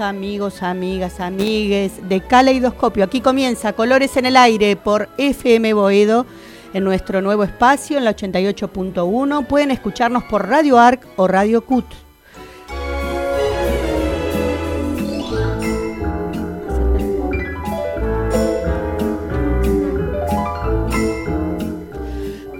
[0.00, 3.02] amigos, amigas, amigues de Caleidoscopio.
[3.02, 6.26] Aquí comienza Colores en el Aire por FM Boedo
[6.74, 9.46] en nuestro nuevo espacio en la 88.1.
[9.46, 11.86] Pueden escucharnos por Radio Arc o Radio CUT.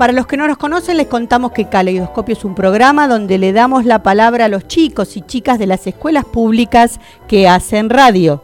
[0.00, 3.52] Para los que no nos conocen, les contamos que Caleidoscopio es un programa donde le
[3.52, 8.42] damos la palabra a los chicos y chicas de las escuelas públicas que hacen radio.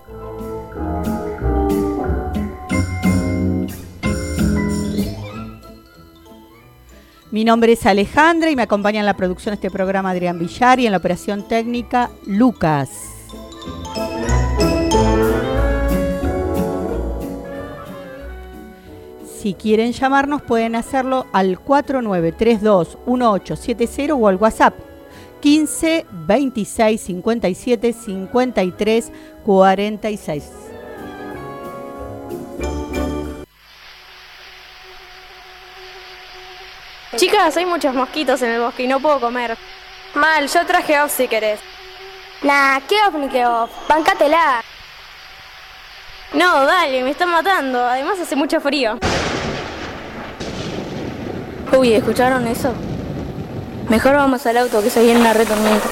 [7.30, 10.78] Mi nombre es Alejandra y me acompaña en la producción de este programa Adrián Villar
[10.78, 13.15] y en la operación técnica Lucas.
[19.46, 24.74] Si quieren llamarnos pueden hacerlo al 4932-1870 o al WhatsApp
[25.40, 29.12] 15 26 57 53
[29.44, 30.50] 46.
[37.14, 39.56] Chicas, hay muchos mosquitos en el bosque y no puedo comer.
[40.14, 41.60] Mal, yo traje off si querés.
[42.42, 43.70] Nah, qué off ni qué off.
[43.88, 44.64] Bancátela.
[46.32, 47.84] No, dale, me están matando.
[47.84, 48.98] Además hace mucho frío.
[51.76, 52.72] Uy, ¿escucharon eso?
[53.88, 55.88] Mejor vamos al auto que se viene una retormenta.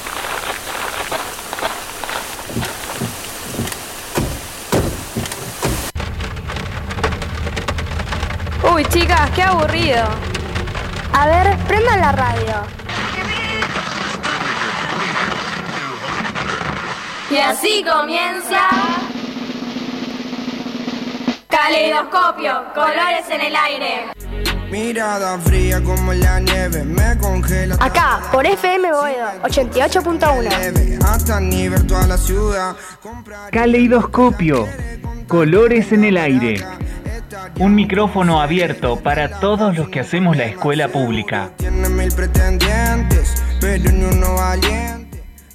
[8.73, 10.03] Uy, chicas, qué aburrido.
[11.13, 12.75] A ver, prendan la radio.
[17.31, 18.69] Y así comienza
[21.65, 24.05] Caleidoscopio, colores en el aire.
[24.69, 27.75] Mirada fría como la nieve, me congela.
[27.79, 31.03] Acá, por FM Boedo, 88.1.
[31.03, 32.75] Hasta ni ver toda la ciudad.
[33.51, 34.67] Caleidoscopio,
[35.27, 36.63] colores en el aire.
[37.57, 41.49] Un micrófono abierto para todos los que hacemos la escuela pública.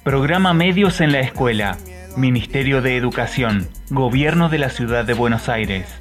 [0.03, 1.77] Programa Medios en la Escuela.
[2.17, 3.69] Ministerio de Educación.
[3.89, 6.00] Gobierno de la Ciudad de Buenos Aires.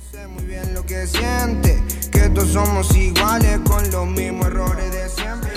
[1.06, 5.50] Siente, que todos somos iguales con los mismos errores de siempre.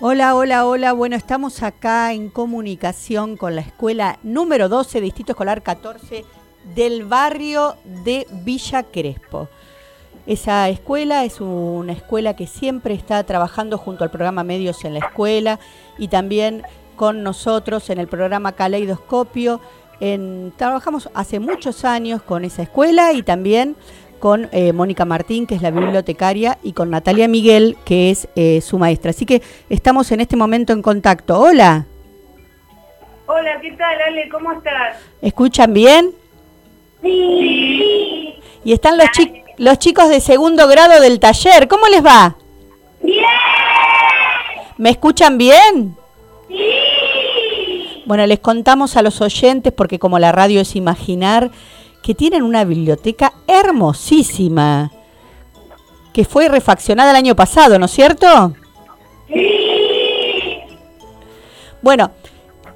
[0.00, 0.92] Hola, hola, hola.
[0.92, 6.24] Bueno, estamos acá en comunicación con la escuela número 12, Distrito Escolar 14
[6.76, 9.48] del barrio de Villa Crespo.
[10.26, 14.98] Esa escuela es una escuela que siempre está trabajando junto al programa Medios en la
[15.00, 15.60] Escuela
[15.98, 16.62] y también
[16.96, 19.60] con nosotros en el programa Caleidoscopio.
[20.00, 23.76] En- trabajamos hace muchos años con esa escuela y también
[24.18, 28.60] con eh, Mónica Martín, que es la bibliotecaria, y con Natalia Miguel, que es eh,
[28.62, 29.10] su maestra.
[29.10, 31.38] Así que estamos en este momento en contacto.
[31.38, 31.86] Hola,
[33.26, 34.28] Hola, ¿qué tal, Ale?
[34.30, 34.96] ¿Cómo estás?
[35.20, 36.12] ¿escuchan bien?
[37.02, 38.34] Sí.
[38.64, 41.68] Y están los, chi- los chicos de segundo grado del taller.
[41.68, 42.36] ¿Cómo les va?
[43.02, 43.24] Bien.
[44.78, 45.96] ¿Me escuchan bien?
[48.04, 51.50] Bueno, les contamos a los oyentes, porque como la radio es imaginar,
[52.02, 54.92] que tienen una biblioteca hermosísima,
[56.12, 58.54] que fue refaccionada el año pasado, ¿no es cierto?
[61.82, 62.12] Bueno,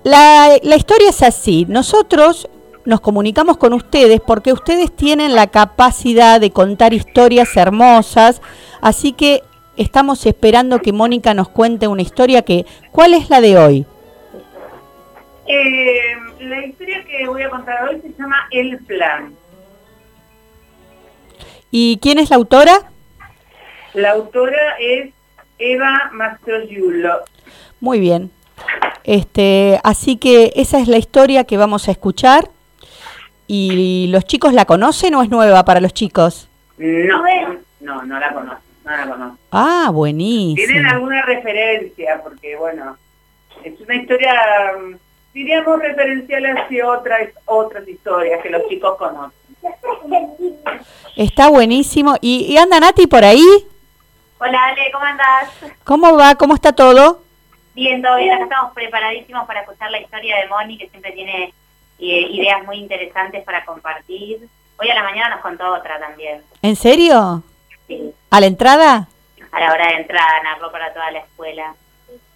[0.03, 1.67] la, la historia es así.
[1.69, 2.49] Nosotros
[2.85, 8.41] nos comunicamos con ustedes porque ustedes tienen la capacidad de contar historias hermosas,
[8.81, 9.43] así que
[9.77, 13.87] estamos esperando que Mónica nos cuente una historia que, ¿cuál es la de hoy?
[15.47, 16.01] Eh,
[16.41, 19.35] la historia que voy a contar hoy se llama El Plan.
[21.71, 22.91] ¿Y quién es la autora?
[23.95, 25.11] La autora es
[25.59, 27.21] Eva Mastroiulo.
[27.81, 28.31] Muy bien.
[29.05, 32.49] Este, así que esa es la historia que vamos a escuchar.
[33.53, 36.49] ¿Y los chicos la conocen o es nueva para los chicos?
[36.79, 37.21] No,
[37.81, 39.39] no, no la conozco, no la conozco.
[39.51, 40.89] Ah, Tienen buenísimo.
[40.89, 42.97] alguna referencia, porque bueno,
[43.65, 44.35] es una historia,
[44.81, 44.95] mm,
[45.35, 49.33] diríamos referencial hacia otras, otras historias que los chicos conocen.
[51.17, 52.15] Está buenísimo.
[52.21, 53.45] ¿Y, y anda Nati por ahí?
[54.39, 55.51] Hola Ale, ¿cómo andás?
[55.83, 56.37] ¿Cómo va?
[56.37, 57.25] ¿Cómo está todo?
[57.75, 61.53] Bien, todo bien, acá estamos preparadísimos para escuchar la historia de Moni, que siempre tiene
[62.07, 64.49] ideas muy interesantes para compartir.
[64.79, 67.43] Hoy a la mañana nos contó otra también, ¿En serio?
[67.87, 69.09] sí, ¿A la entrada?
[69.53, 71.75] a la hora de entrar, narró para toda la escuela.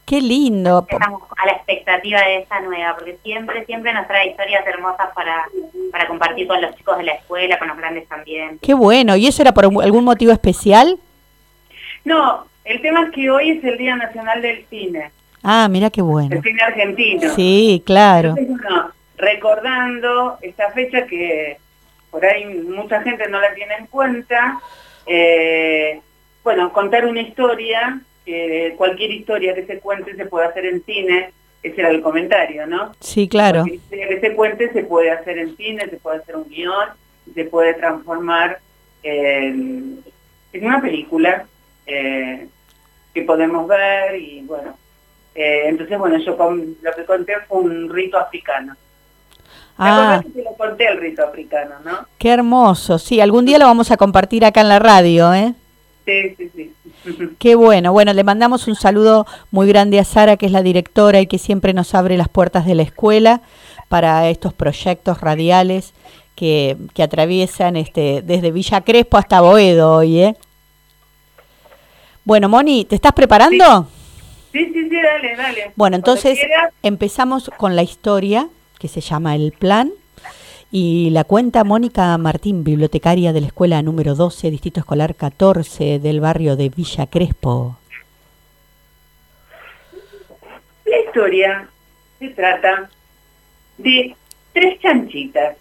[0.05, 0.85] Qué lindo.
[0.91, 5.45] Estamos a la expectativa de esa nueva, porque siempre, siempre nos trae historias hermosas para,
[5.93, 8.59] para compartir con los chicos de la escuela, con los grandes también.
[8.61, 9.17] Qué bueno.
[9.17, 10.99] ¿Y eso era por algún motivo especial?
[12.05, 15.11] No, el tema es que hoy es el Día Nacional del Cine.
[15.43, 16.35] Ah, mira qué bueno.
[16.37, 17.35] El cine argentino.
[17.35, 18.35] Sí, claro.
[19.17, 21.59] Recordando esta fecha que
[22.11, 24.61] por ahí mucha gente no la tiene en cuenta,
[25.07, 26.01] eh,
[26.43, 28.01] bueno, contar una historia,
[28.77, 31.33] cualquier historia que se cuente se puede hacer en cine,
[31.63, 32.95] ese era el comentario, ¿no?
[33.01, 33.61] Sí, claro.
[33.61, 36.89] Cualquier historia que se cuente se puede hacer en cine, se puede hacer un guion,
[37.35, 38.61] se puede transformar
[39.03, 40.05] en,
[40.61, 41.47] una película
[41.87, 42.47] eh,
[43.13, 44.77] que podemos ver y bueno,
[45.35, 48.77] eh, entonces bueno, yo con, lo que conté fue un rito africano.
[49.76, 50.21] Ah.
[50.23, 52.06] Que te lo el rito africano, ¿no?
[52.19, 55.55] Qué hermoso, sí, algún día lo vamos a compartir acá en la radio, ¿eh?
[56.05, 56.75] Sí, sí, sí.
[57.38, 57.93] Qué bueno.
[57.93, 61.38] Bueno, le mandamos un saludo muy grande a Sara, que es la directora y que
[61.38, 63.41] siempre nos abre las puertas de la escuela
[63.88, 65.94] para estos proyectos radiales
[66.35, 70.37] que, que atraviesan este, desde Villa Crespo hasta Boedo hoy, ¿eh?
[72.25, 73.88] Bueno, Moni, ¿te estás preparando?
[74.53, 75.73] Sí, sí, sí, dale, dale.
[75.77, 76.38] Bueno, entonces
[76.82, 78.49] empezamos con la historia
[78.85, 79.93] que se llama El Plan
[80.71, 86.21] y la cuenta Mónica Martín, bibliotecaria de la escuela número 12, Distrito Escolar 14 del
[86.21, 87.79] barrio de Villa Crespo.
[90.85, 91.67] La historia
[92.19, 92.91] se trata
[93.79, 94.15] de
[94.53, 95.57] tres chanchitas.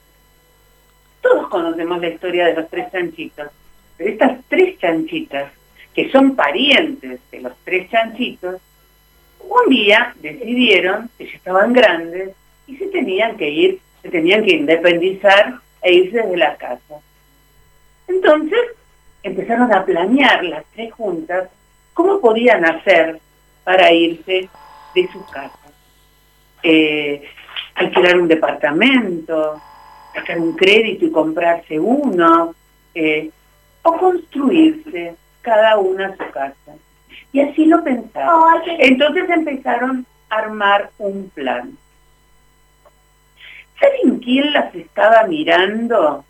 [1.22, 3.48] Todos conocemos la historia de los tres chanchitos,
[3.96, 5.50] pero estas tres chanchitas,
[5.94, 8.56] que son parientes de los tres chanchitos,
[9.40, 12.36] un día decidieron que ya estaban grandes
[12.68, 16.96] y se tenían que ir se tenían que independizar e irse de la casa.
[18.08, 18.60] Entonces
[19.24, 21.50] empezaron a planear las tres juntas
[21.94, 23.20] cómo podían hacer
[23.64, 24.50] para irse
[24.94, 25.72] de sus casas.
[26.62, 27.24] Eh,
[27.76, 29.62] alquilar un departamento,
[30.14, 32.54] sacar un crédito y comprarse uno,
[32.94, 33.30] eh,
[33.84, 36.76] o construirse cada una su casa.
[37.32, 38.62] Y así lo pensaron.
[38.80, 41.78] Entonces empezaron a armar un plan.
[43.84, 46.24] ¿Saben quién las estaba mirando?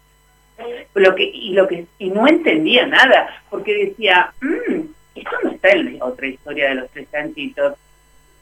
[0.96, 4.82] Lo que, y, lo que, y no entendía nada, porque decía, mmm,
[5.14, 7.76] esto no está en otra historia de los tres chanchitos.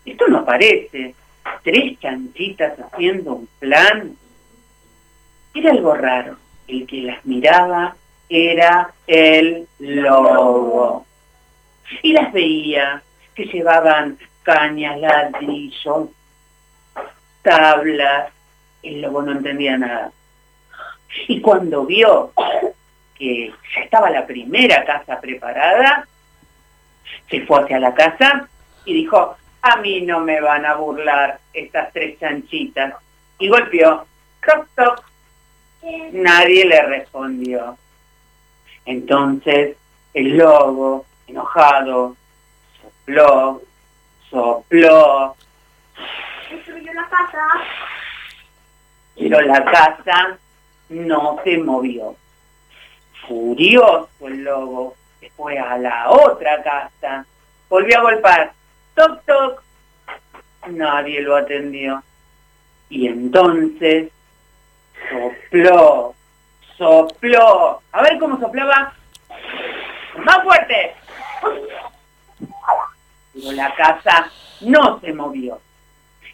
[0.06, 1.14] Esto no parece.
[1.64, 4.16] Tres chanchitas haciendo un plan.
[5.54, 6.38] Era algo raro.
[6.68, 7.96] El que las miraba
[8.30, 11.06] era el lobo.
[12.02, 13.04] Y las veía
[13.36, 16.10] que llevaban cañas, ladrillos,
[17.42, 18.32] tablas,
[18.84, 20.12] el lobo no entendía nada.
[21.28, 22.32] Y cuando vio
[23.16, 26.08] que ya estaba la primera casa preparada,
[27.30, 28.48] se fue hacia la casa
[28.86, 32.96] y dijo, a mí no me van a burlar estas tres chanchitas.
[33.40, 34.06] Y golpeó,
[34.46, 35.04] toc, toc.
[36.12, 37.78] Nadie le respondió.
[38.86, 39.78] Entonces
[40.14, 42.16] el lobo, enojado,
[42.82, 43.62] sopló,
[44.30, 45.36] sopló.
[46.94, 47.48] la casa
[49.22, 50.38] pero la casa
[50.90, 52.16] no se movió.
[53.28, 54.96] Furioso el lobo,
[55.38, 57.26] fue a la otra casa,
[57.70, 58.54] volvió a golpear,
[58.96, 59.64] toc toc,
[60.68, 62.02] nadie lo atendió.
[62.90, 64.12] Y entonces
[65.10, 66.16] sopló,
[66.78, 68.94] sopló, a ver cómo soplaba,
[70.18, 70.96] más fuerte.
[73.34, 74.30] Pero la casa
[74.62, 75.62] no se movió.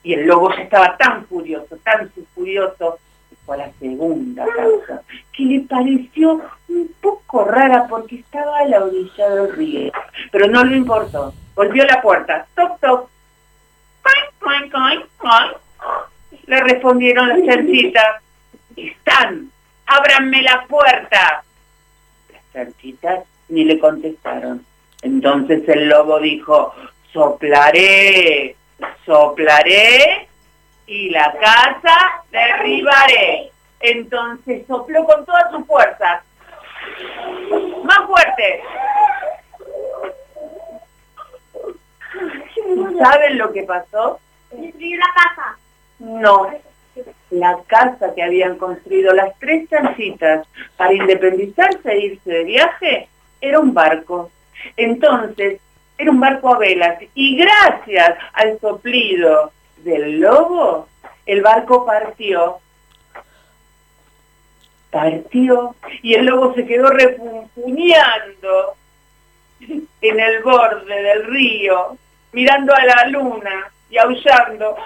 [0.08, 2.98] Y el lobo ya estaba tan furioso, tan furioso,
[3.46, 5.02] fue a la segunda casa,
[5.34, 9.92] que le pareció un poco rara porque estaba a la orilla del río.
[10.32, 11.34] Pero no le importó.
[11.56, 12.48] Volvió a la puerta.
[12.56, 13.10] Toc, toc.
[16.46, 18.24] Le respondieron las chanchitas.
[18.78, 19.52] Están.
[19.88, 21.44] Ábranme la puerta.
[22.32, 24.66] Las chanchitas ni le contestaron.
[25.02, 26.74] Entonces el lobo dijo,
[27.12, 28.57] soplaré
[29.06, 30.28] soplaré
[30.86, 33.52] y la casa derribaré.
[33.80, 36.24] Entonces sopló con todas sus fuerzas.
[37.84, 38.64] Más fuerte.
[43.00, 44.20] ¿Saben lo que pasó?
[44.52, 45.58] Destruyó la casa.
[46.00, 46.52] No.
[47.30, 53.60] La casa que habían construido las tres chanchitas para independizarse e irse de viaje era
[53.60, 54.32] un barco.
[54.76, 55.62] Entonces,
[55.98, 60.88] era un barco a velas y gracias al soplido del lobo,
[61.26, 62.60] el barco partió.
[64.92, 68.76] Partió y el lobo se quedó refunfuñando
[69.60, 71.98] en el borde del río,
[72.32, 74.78] mirando a la luna y aullando.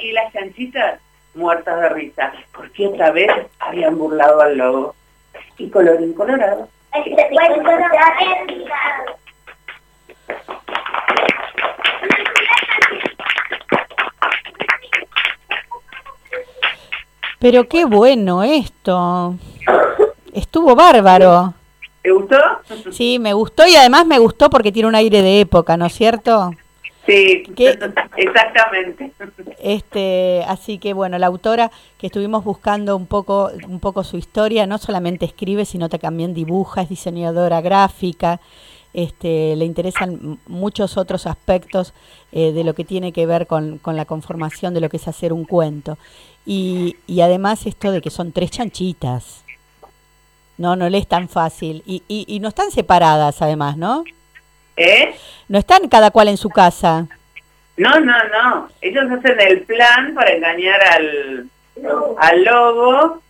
[0.00, 1.00] Y las chanchitas
[1.34, 4.94] muertas de risa, porque otra vez habían burlado al lobo.
[5.58, 6.68] Y colorín colorado.
[17.38, 19.34] Pero qué bueno esto.
[20.32, 21.54] Estuvo bárbaro.
[22.02, 22.36] ¿Te gustó?
[22.90, 25.92] Sí, me gustó y además me gustó porque tiene un aire de época, ¿no es
[25.92, 26.52] cierto?
[27.06, 27.78] Sí, ¿Qué?
[28.16, 29.12] exactamente.
[29.62, 34.66] Este, así que bueno, la autora que estuvimos buscando un poco, un poco su historia,
[34.66, 38.40] no solamente escribe, sino también dibuja, es diseñadora gráfica,
[38.92, 41.92] este, le interesan muchos otros aspectos
[42.32, 45.06] eh, de lo que tiene que ver con, con la conformación de lo que es
[45.06, 45.98] hacer un cuento.
[46.46, 49.44] Y, y además esto de que son tres chanchitas.
[50.58, 51.82] No, no le es tan fácil.
[51.86, 54.04] Y, y, y no están separadas además, ¿no?
[54.76, 55.14] ¿Eh?
[55.48, 57.06] No están cada cual en su casa.
[57.76, 58.68] No, no, no.
[58.80, 61.48] Ellos hacen el plan para engañar al,
[62.18, 63.22] al lobo.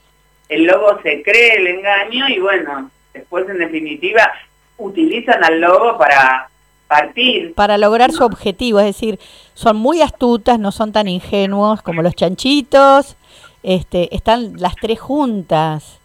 [0.48, 4.30] El lobo se cree el engaño y bueno, después en definitiva
[4.78, 6.48] utilizan al lobo para
[6.88, 7.54] partir.
[7.54, 9.20] para lograr su objetivo, es decir,
[9.54, 13.16] son muy astutas, no son tan ingenuos como los chanchitos,
[13.62, 16.00] este, están las tres juntas,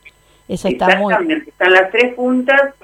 [0.48, 1.14] eso está muy...
[1.48, 2.76] Están las tres juntas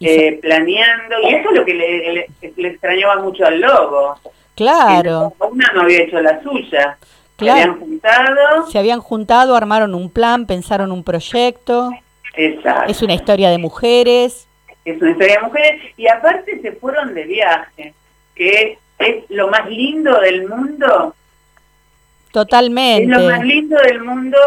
[0.00, 4.20] eh, planeando y eso es lo que le, le- le extrañaba mucho al lobo.
[4.56, 6.96] Claro, Una no había hecho la suya.
[7.00, 7.60] Se Claro.
[7.60, 8.66] habían juntado.
[8.70, 11.90] se habían juntado, armaron un plan, pensaron un proyecto,
[12.34, 12.90] Exacto.
[12.90, 14.48] es una historia de mujeres,
[14.84, 17.92] es una historia de mujeres y aparte se fueron de viaje,
[18.34, 23.44] que es lo más lindo del mundo, es lo más totalmente.
[23.44, 24.38] lindo del mundo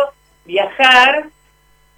[0.45, 1.25] viajar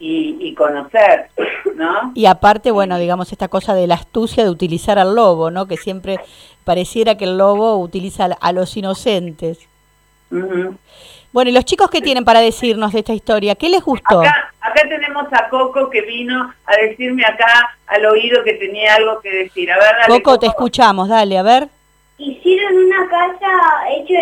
[0.01, 1.29] y, y conocer,
[1.75, 2.11] ¿no?
[2.15, 5.67] Y aparte, bueno, digamos, esta cosa de la astucia de utilizar al lobo, ¿no?
[5.67, 6.19] Que siempre
[6.63, 9.59] pareciera que el lobo utiliza a- los inocentes.
[11.31, 13.55] Bueno, ¿y los chicos qué tienen para decirnos de esta historia?
[13.55, 14.21] ¿Qué les gustó?
[14.21, 19.21] Acá, acá tenemos a Coco que vino a decirme acá al oído que tenía algo
[19.21, 19.71] que decir.
[19.71, 21.69] A ver, dale, Coco, te escuchamos, dale, a ver.
[22.17, 23.51] Hicieron una casa
[23.91, 24.13] hecha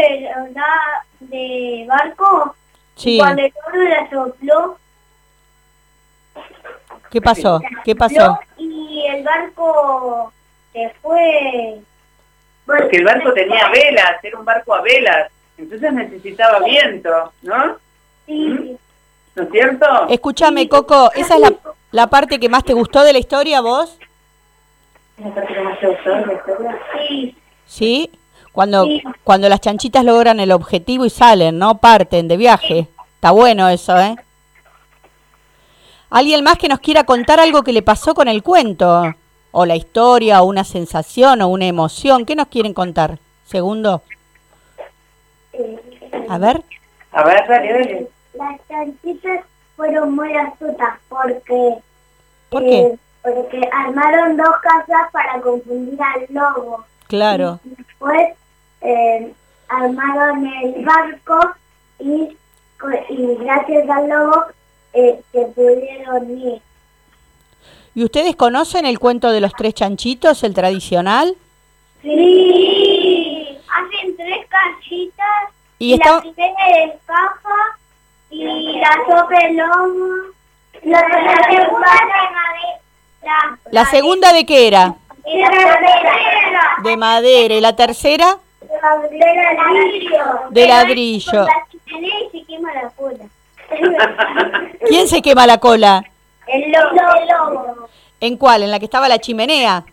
[1.19, 2.55] de, barco
[2.95, 4.77] Sí, y cuando el gordo la sopló,
[7.11, 7.61] ¿qué pasó?
[7.83, 8.39] ¿Qué pasó?
[8.57, 10.31] y el barco
[10.73, 11.79] se fue.
[12.65, 17.77] Porque el barco tenía velas, era un barco a velas, entonces necesitaba viento, ¿no?
[18.27, 18.77] Sí,
[19.35, 19.85] ¿No es cierto?
[20.09, 21.53] Escúchame, Coco, ¿esa es la,
[21.91, 23.97] la parte que más te gustó de la historia, vos?
[26.97, 28.11] sí, ¿Sí?
[28.51, 29.03] Cuando, Sí.
[29.23, 31.77] cuando las chanchitas logran el objetivo y salen, ¿no?
[31.77, 32.87] Parten de viaje.
[33.15, 34.15] Está bueno eso, ¿eh?
[36.09, 39.13] ¿Alguien más que nos quiera contar algo que le pasó con el cuento?
[39.51, 42.25] O la historia, o una sensación, o una emoción.
[42.25, 43.19] ¿Qué nos quieren contar?
[43.45, 44.01] Segundo.
[46.29, 46.63] A ver.
[47.11, 48.07] A ver, dale, dale.
[48.33, 49.41] las chanchitas
[49.75, 51.75] fueron muy astutas porque
[52.49, 52.99] ¿Por eh, qué?
[53.23, 56.85] porque armaron dos casas para confundir al lobo.
[57.07, 57.59] Claro.
[57.65, 58.29] Y después
[58.81, 59.33] eh,
[59.67, 61.51] armaron el barco
[61.99, 62.37] y,
[62.79, 64.45] co- y gracias al lobo
[64.93, 66.61] eh, se pudieron ir.
[67.95, 71.35] ¿Y ustedes conocen el cuento de los tres chanchitos, el tradicional?
[72.01, 73.57] Sí.
[73.67, 77.77] Hacen tres cachitas Y está- la primera es caja
[78.29, 80.07] y la sopa el lobo.
[80.83, 82.05] La, la segunda de
[82.35, 83.59] madera.
[83.71, 84.95] ¿La segunda de qué era?
[85.25, 87.53] Y la tercera De madera.
[87.55, 88.37] ¿Y la tercera?
[88.61, 90.49] de ladrillo.
[90.51, 91.45] De ladrillo.
[92.95, 93.28] Con la
[94.87, 96.03] ¿Quién se quema la cola?
[96.47, 96.89] El lobo.
[96.91, 97.89] El lobo.
[98.19, 98.63] ¿En cuál?
[98.63, 99.85] ¿En la que estaba la chimenea?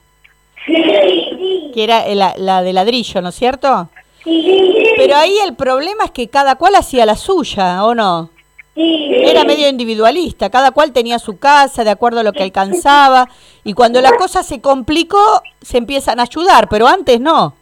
[0.66, 1.70] Sí.
[1.74, 3.88] Que era la, la de ladrillo, ¿no es cierto?
[4.24, 4.74] Sí.
[4.96, 8.30] Pero ahí el problema es que cada cual hacía la suya, ¿o no?
[8.74, 9.08] Sí.
[9.10, 13.28] Era medio individualista, cada cual tenía su casa de acuerdo a lo que alcanzaba
[13.64, 17.54] y cuando la cosa se complicó se empiezan a ayudar, pero antes no.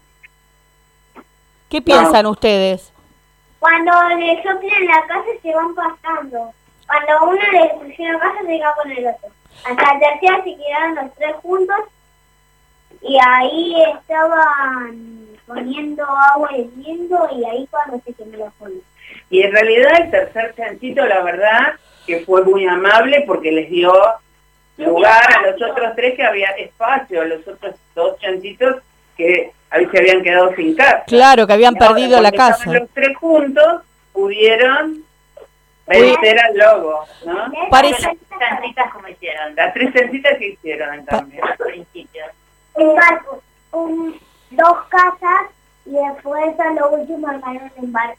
[1.69, 2.94] ¿Qué piensan ustedes?
[3.65, 6.53] Cuando le soplan la casa se van pasando.
[6.87, 9.31] Cuando uno le pusieron casa se con el otro.
[9.65, 11.79] Hasta la tercera se quedaron los tres juntos
[13.01, 18.75] y ahí estaban poniendo agua hirviendo y ahí cuando se quemó la cola.
[19.31, 21.73] Y en realidad el tercer chanchito, la verdad,
[22.07, 23.95] que fue muy amable porque les dio
[24.77, 28.83] lugar a los otros tres que había espacio, a los otros dos chanchitos
[29.17, 31.05] que ahí se habían quedado sin casa.
[31.07, 32.71] Claro, que habían Y ahora, perdido la casa.
[32.73, 35.03] Los tres juntos pudieron
[35.87, 37.53] Vencer al lobo, ¿no?
[37.71, 39.55] Parece- Las chanchitas como hicieron.
[39.55, 41.45] Las tres chanchitas que hicieron en cambio.
[41.45, 42.25] Al principio.
[42.75, 44.19] un barco, un,
[44.51, 45.51] dos casas
[45.85, 48.17] y después a lo último armaron un barco.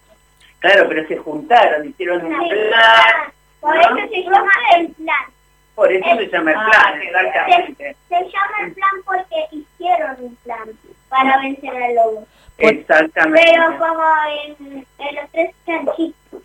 [0.60, 3.32] Claro, pero se juntaron, hicieron un plan.
[3.60, 3.82] Por ¿no?
[3.82, 5.26] eso se llama el plan.
[5.74, 7.96] Por eso se llama el Ah, plan, qué exactamente.
[8.10, 10.70] Se llama el plan porque hicieron un plan
[11.10, 12.28] para vencer al lobo.
[12.58, 13.52] Exactamente.
[13.52, 14.04] Pero como
[14.46, 16.42] en, en los tres chanchitos.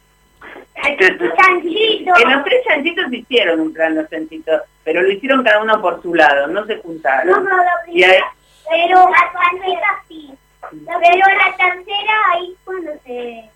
[1.36, 2.20] Chanchitos.
[2.22, 6.00] En los tres chanchitos hicieron un plan los chanchitos, pero lo hicieron cada uno por
[6.02, 7.44] su lado, no se No, juntaron.
[7.44, 8.32] no, la Y ahí, primera.
[8.70, 10.30] Pero la tercera sí.
[10.70, 13.50] Pero la tercera ahí cuando se...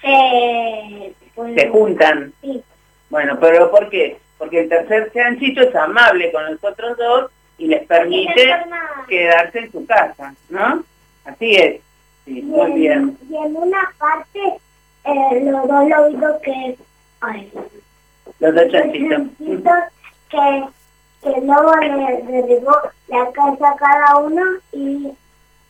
[0.00, 1.14] Se...
[1.34, 2.32] pues, se juntan.
[2.40, 2.62] Sí.
[3.10, 4.18] Bueno, pero ¿por qué?
[4.38, 7.30] Porque el tercer chanchito es amable con los otros dos
[7.62, 8.50] y les permite
[9.08, 10.82] quedarse en su casa, ¿no?
[11.24, 11.80] Así es.
[12.24, 13.18] Sí, y muy en- bien.
[13.30, 14.40] Y en una parte,
[15.04, 16.76] eh, los dos lobitos que...
[17.20, 17.52] Ay,
[18.40, 19.22] Los dos chanchitos.
[19.38, 20.64] que,
[21.22, 22.76] que el lobo le derribó
[23.08, 24.42] la casa a cada uno
[24.72, 25.12] y,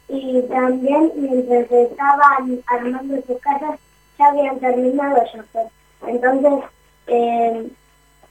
[0.09, 3.77] y también mientras estaban armando su casa
[4.19, 5.23] ya habían terminado
[5.53, 5.63] fue.
[6.07, 6.53] Entonces,
[7.09, 7.67] eh,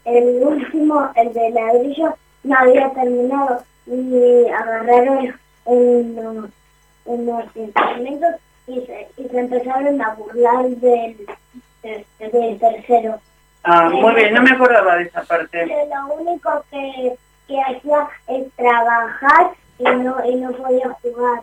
[0.05, 6.49] el último, el de ladrillo, no había terminado y agarraron unos,
[7.05, 8.29] unos instrumentos
[8.67, 11.17] y se, y se empezaron a burlar del,
[11.83, 13.19] del, del tercero.
[13.63, 15.65] Ah, muy bien, no me acordaba de esa parte.
[15.67, 17.15] Lo único que,
[17.47, 21.41] que hacía es trabajar y no, y no podía jugar.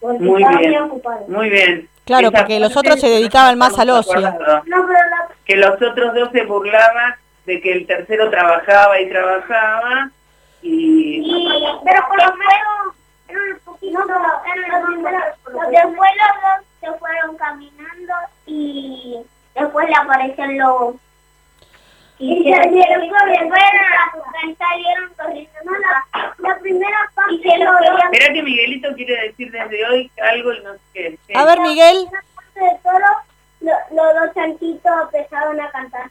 [0.00, 0.72] Porque Muy estaba bien.
[0.72, 1.24] muy ocupado.
[1.28, 1.88] Muy bien.
[2.04, 4.18] Claro, Esa porque los otros se dedicaban más al ocio.
[4.20, 7.14] No, pero la, Que los otros dos se burlaban
[7.48, 10.10] de que el tercero trabajaba y trabajaba
[10.60, 11.22] y...
[11.24, 12.94] y, pero por lo menos
[13.26, 19.16] eran un poquito, eran los los después los dos se fueron caminando y
[19.54, 20.96] después le apareció el lobo.
[22.18, 23.54] Y, se salieron corriendo,
[24.58, 25.52] salieron corriendo.
[25.64, 29.86] No, la, la primera parte y se lo veían Espera que Miguelito quiere decir desde
[29.86, 31.18] hoy algo y no sé qué.
[31.26, 31.32] Sí.
[31.34, 32.08] A ver, Miguel.
[32.56, 32.98] de todo,
[33.60, 36.10] lo- los dos chanchitos empezaron a cantar.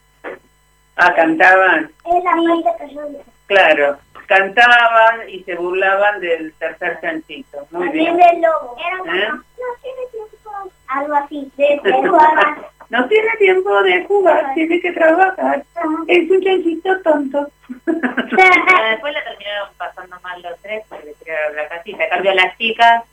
[0.98, 1.92] Ah, cantaban.
[2.06, 3.24] Es la parte que yo dije.
[3.48, 7.68] Claro, cantaban y se burlaban del tercer chanchito.
[7.72, 8.28] Muy También bien.
[8.32, 8.76] del lobo.
[8.86, 9.30] Era como, ¿Eh?
[9.30, 10.72] no tiene tiempo.
[10.88, 12.58] Algo así, de, de jugar.
[12.90, 15.62] No tiene tiempo de jugar, tiene que trabajar.
[16.08, 17.50] Es un chanchito tonto.
[17.90, 22.04] Ah, Después la terminaron pasando mal los tres porque le tiraron la casita.
[22.06, 23.04] En cambio las chicas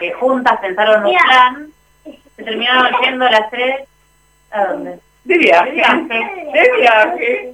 [0.00, 1.72] que juntas pensaron un plan,
[2.36, 3.88] se terminaron yendo las tres
[4.50, 4.98] ¿a dónde?
[5.30, 5.70] De viaje.
[5.70, 6.12] De viaje.
[6.52, 7.52] De viaje.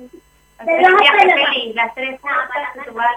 [0.64, 2.18] Lo- feliz, las tres
[2.86, 3.16] lugar.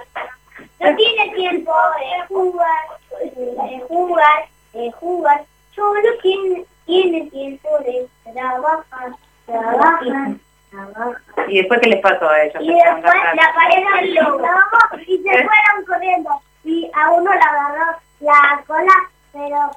[0.81, 2.85] No tiene tiempo de jugar,
[3.23, 5.41] de jugar, de jugar.
[5.73, 9.11] Solo tiene, tiene tiempo de trabajar,
[9.45, 10.31] trabajar,
[10.69, 11.21] trabajar.
[11.47, 12.61] ¿Y después qué les pasó a ellos?
[12.61, 14.41] Y después apareció el lobo
[15.07, 16.41] y se fueron corriendo.
[16.65, 19.71] Y a uno le agarró la cola, pero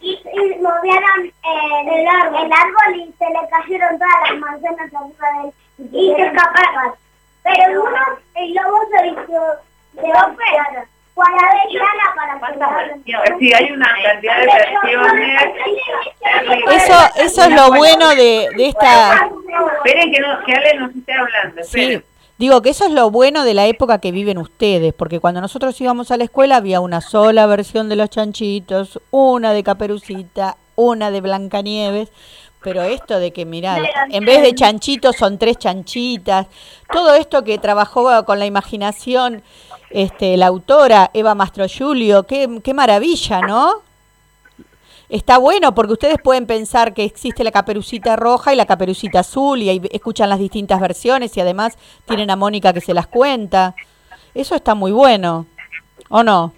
[0.00, 2.44] y movieron eh, el, árbol.
[2.44, 5.54] el árbol y se le cayeron todas las manzanas arriba de él.
[5.92, 6.94] Y se escaparon.
[7.42, 8.00] Pero uno,
[8.36, 9.40] el lobo se vistió
[9.92, 10.12] de.
[11.14, 12.94] Guadalajara para ¿Cuántas pegarle.
[12.94, 13.38] versiones?
[13.38, 15.42] Sí, hay una cantidad de versiones.
[16.72, 19.30] Eso, eso es lo bueno de, de esta...
[19.76, 21.62] Esperen que, no, que Ale nos esté hablando.
[21.62, 22.02] Sí.
[22.38, 25.80] Digo que eso es lo bueno de la época que viven ustedes, porque cuando nosotros
[25.80, 31.10] íbamos a la escuela había una sola versión de los chanchitos, una de Caperucita, una
[31.10, 32.10] de Blancanieves,
[32.62, 33.76] pero esto de que, mirá,
[34.10, 36.46] en vez de chanchitos son tres chanchitas,
[36.90, 39.42] todo esto que trabajó con la imaginación
[39.90, 43.82] este, la autora Eva Mastro Julio, qué, qué maravilla, ¿no?
[45.08, 49.60] Está bueno porque ustedes pueden pensar que existe la caperucita roja y la caperucita azul
[49.62, 53.74] y ahí escuchan las distintas versiones y además tienen a Mónica que se las cuenta.
[54.34, 55.46] Eso está muy bueno,
[56.08, 56.52] ¿o no?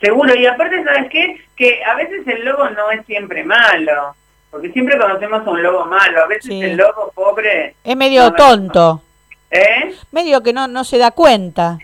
[0.00, 1.40] Seguro, y aparte, ¿sabes qué?
[1.56, 4.14] Que a veces el lobo no es siempre malo,
[4.50, 6.60] porque siempre conocemos a un lobo malo, a veces Sí.
[6.62, 9.02] el lobo pobre, Es medio No, tonto,
[9.50, 9.94] ¿eh?
[10.12, 11.78] medio que no, no se da cuenta.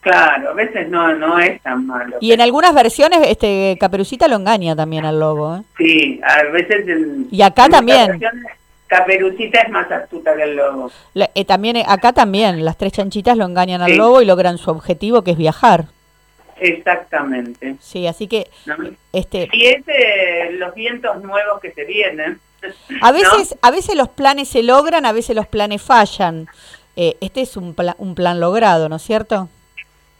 [0.00, 2.16] Claro, a veces no, no es tan malo.
[2.20, 5.56] Y en algunas versiones este Caperucita lo engaña también al lobo.
[5.56, 5.62] ¿eh?
[5.76, 6.88] Sí, a veces...
[6.88, 8.20] en- Y acá en también.
[8.86, 10.90] Caperucita es más astuta que el lobo.
[11.14, 14.56] La- eh, también eh, acá también las tres chanchitas lo engañan al lobo y logran
[14.58, 15.84] su objetivo que es viajar.
[16.58, 17.76] Exactamente.
[17.80, 18.76] Sí, así que ¿no?
[19.12, 22.38] este Y es eh, los vientos nuevos que se vienen.
[23.00, 23.18] a ¿no?
[23.18, 26.46] veces a veces los planes se logran, a veces los planes fallan.
[26.96, 29.48] Eh, este es un, pla- un plan logrado, ¿no es cierto?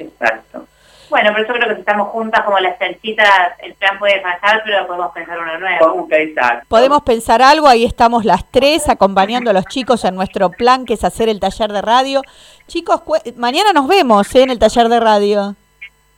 [0.00, 0.66] Exacto.
[1.08, 3.26] Bueno, pero yo creo que si estamos juntas como las chanchitas,
[3.58, 5.78] el plan puede fallar, pero podemos pensar uno nuevo.
[5.80, 6.62] Podemos pensar.
[6.68, 10.94] Podemos pensar algo, ahí estamos las tres acompañando a los chicos en nuestro plan que
[10.94, 12.22] es hacer el taller de radio.
[12.68, 13.02] Chicos,
[13.36, 14.42] mañana nos vemos ¿eh?
[14.42, 15.56] en el taller de radio.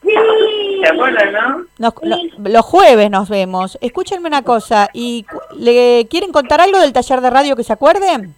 [0.03, 1.65] ¿Se acuerdan, no?
[1.79, 3.79] Nos- lo- los jueves nos vemos.
[3.81, 7.73] Escúchenme una cosa, ¿y cu- le quieren contar algo del taller de radio que se
[7.73, 8.35] acuerden?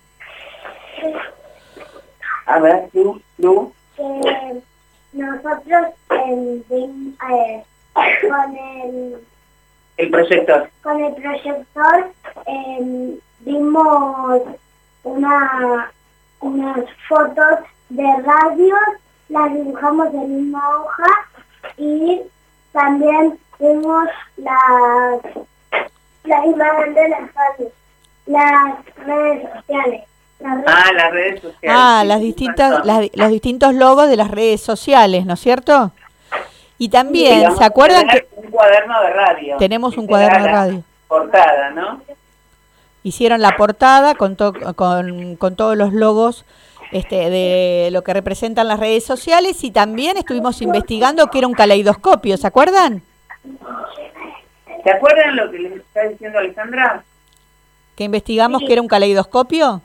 [2.46, 3.74] A ver, Lu, Lu.
[3.98, 4.62] que
[5.16, 7.64] nosotros eh, eh,
[8.30, 9.18] con el
[9.98, 10.70] El proyector.
[10.84, 12.12] con el proyector
[12.46, 14.42] eh, vimos
[15.04, 15.92] una
[16.42, 18.76] unas fotos de radio,
[19.30, 21.28] las dibujamos en una hoja
[21.78, 22.22] y
[22.72, 25.22] también vimos las
[26.26, 27.72] la imagen de las radios,
[28.26, 30.04] las redes sociales.
[30.44, 31.78] Ah, las redes sociales.
[31.80, 35.92] Ah, Sí, las distintas, las- los distintos logos de las redes sociales, ¿no es cierto?
[36.78, 39.58] Y también, Digamos, ¿se acuerdan que Un cuaderno de radio.
[39.58, 40.84] tenemos un cuaderno de radio?
[41.08, 42.02] Portada, ¿no?
[43.04, 46.44] Hicieron la portada con, to- con, con todos los logos
[46.92, 51.54] este, de lo que representan las redes sociales y también estuvimos investigando que era un
[51.54, 53.02] caleidoscopio, ¿se acuerdan?
[54.84, 57.04] ¿Se acuerdan lo que les está diciendo Alejandra?
[57.96, 59.82] Que investigamos que era un caleidoscopio.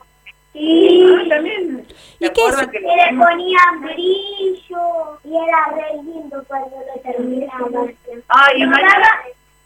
[0.53, 1.85] Ah, también.
[2.19, 2.55] ¿Se ¿Y qué es?
[2.67, 7.95] que le ponían brillo y era re lindo cuando lo terminaban.
[8.27, 9.09] Ay, mañana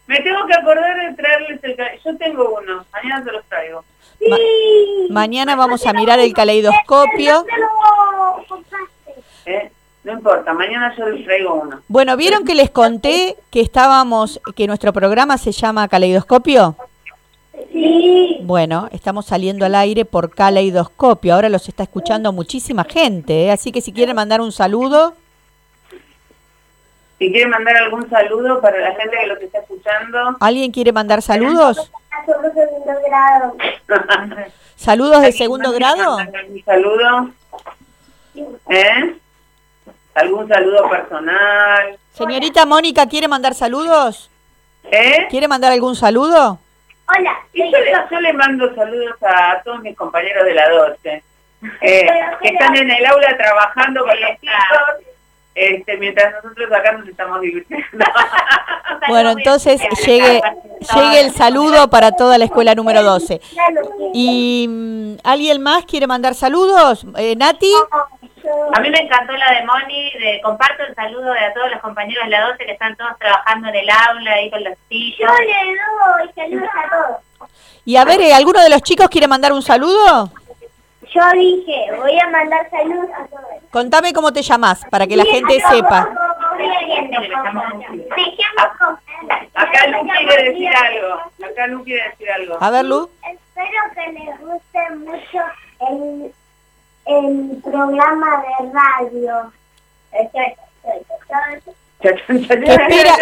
[0.07, 1.75] me tengo que acordar de traerles el...
[2.05, 3.83] Yo tengo uno, mañana se los traigo.
[4.29, 4.37] Ma-
[5.09, 7.45] mañana vamos a mirar el caleidoscopio.
[9.45, 9.71] ¿eh?
[10.03, 11.81] No importa, mañana yo les traigo uno.
[11.87, 16.75] Bueno, ¿vieron que les conté que estábamos, que nuestro programa se llama Caleidoscopio?
[17.71, 18.39] Sí.
[18.43, 21.33] Bueno, estamos saliendo al aire por Caleidoscopio.
[21.33, 23.51] Ahora los está escuchando muchísima gente, ¿eh?
[23.51, 25.13] así que si quieren mandar un saludo,
[27.17, 30.35] Si quieren mandar algún saludo para la gente que los está escuchando.
[30.41, 31.89] ¿alguien quiere mandar saludos?
[32.25, 33.55] Somos segundo grado.
[34.75, 36.17] ¿Saludos de ¿Alguien segundo grado?
[36.17, 37.29] mandar ¿Algún saludo?
[38.69, 39.15] ¿Eh?
[40.13, 41.97] ¿Algún saludo personal?
[42.13, 44.29] Señorita Mónica, ¿quiere mandar saludos?
[44.83, 45.27] ¿Eh?
[45.29, 46.59] ¿Quiere mandar algún saludo?
[47.07, 47.39] Hola.
[47.53, 51.23] Y yo, le, yo le mando saludos a todos mis compañeros de la 12,
[51.81, 52.07] eh,
[52.41, 55.13] que están en el aula trabajando con los chicos,
[55.53, 58.05] este, mientras nosotros acá nos estamos divirtiendo.
[59.07, 60.41] Bueno, entonces llegue,
[60.95, 63.39] llegue el saludo para toda la escuela número 12.
[64.13, 67.05] ¿Y mm, alguien más quiere mandar saludos?
[67.17, 67.71] Eh, ¿Nati?
[68.73, 71.81] A mí me encantó la de Moni, de comparto el saludo de a todos los
[71.81, 74.79] compañeros de la 12 que están todos trabajando en el aula ahí con los Yo
[74.89, 75.39] chicos.
[75.39, 77.49] le doy saludos a todos.
[77.85, 80.31] Y a ver, ¿eh, ¿alguno de los chicos quiere mandar un saludo?
[81.13, 83.45] Yo dije, voy a mandar saludos a todos.
[83.71, 86.09] Contame cómo te llamas para que la gente sepa.
[89.53, 91.15] Acá Lu quiere decir algo.
[91.45, 92.57] Acá Lu quiere decir algo.
[92.59, 93.09] A ver, Lu.
[93.23, 95.39] Espero que les guste mucho
[95.89, 96.33] el,
[97.05, 99.51] el programa de radio.
[102.01, 103.15] Que espera,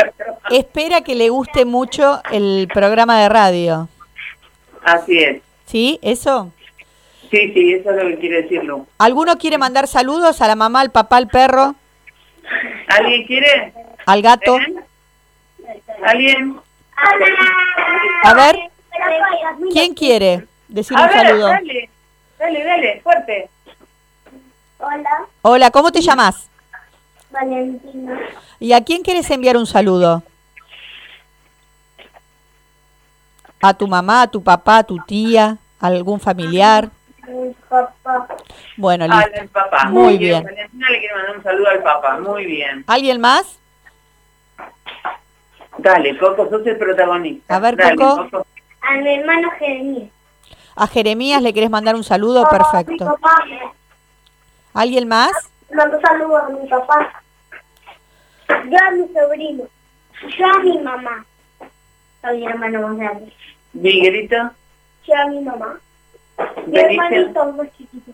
[0.52, 3.88] espera que le guste mucho el programa de radio.
[4.84, 5.42] Así es.
[5.66, 6.00] ¿Sí?
[6.02, 6.52] ¿Eso?
[7.32, 8.86] Sí, sí, eso es lo que quiere decir Lu.
[9.00, 11.76] ¿Alguno quiere mandar saludos a la mamá, al papá, al perro,
[12.90, 13.74] ¿Alguien quiere?
[14.06, 14.58] al gato?
[14.58, 14.76] ¿Eh?
[16.04, 16.60] ¿Alguien?
[18.24, 18.60] A ver,
[19.72, 21.48] ¿quién quiere decir A un ver, saludo?
[21.48, 21.90] dale,
[22.38, 23.50] dale, dale, fuerte.
[24.86, 25.10] Hola,
[25.44, 26.50] Hola, ¿cómo te llamas?
[27.32, 28.20] Valentina.
[28.60, 30.24] ¿Y a quién quieres enviar un saludo?
[33.62, 36.90] ¿A tu mamá, a tu papá, a tu tía, a algún familiar?
[37.28, 38.28] Mi papá.
[38.76, 39.42] Bueno, Al listo.
[39.42, 39.86] al papá.
[39.86, 40.44] Muy Quiero- bien.
[40.44, 42.20] Valentina le quiere mandar un saludo al papá.
[42.20, 42.84] Muy bien.
[42.88, 43.60] ¿Alguien más?
[45.78, 47.56] Dale, Coco, sos el protagonista.
[47.56, 48.46] A ver, Dale, Coco.
[48.82, 50.10] A mi hermano Jeremías.
[50.76, 52.46] ¿A Jeremías le querés mandar un saludo?
[52.50, 53.06] Perfecto.
[53.06, 53.46] papá.
[54.74, 55.32] ¿Alguien más?
[55.74, 57.24] Mando saludos a mi papá.
[58.48, 59.64] Yo a mi sobrino.
[60.38, 61.26] Yo a mi mamá.
[62.22, 63.34] Soy mi hermano más grande.
[63.74, 64.36] Miguelito,
[65.06, 65.80] Yo a mi mamá.
[66.68, 68.12] Mi hermanito más chiquito.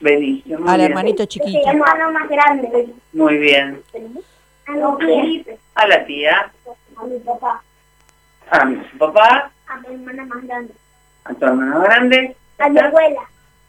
[0.00, 0.56] Benicio.
[0.58, 0.80] Al bien.
[0.80, 1.68] hermanito Mi chiquito.
[1.68, 2.88] hermano más grande.
[3.12, 3.82] Muy bien.
[4.66, 5.06] A mi
[5.44, 5.56] tía.
[5.74, 6.52] A la tía,
[6.96, 7.62] A mi papá.
[8.50, 10.72] a mi papá, A mi hermana más grande.
[11.24, 13.20] a tu hermano grande, A mi abuela.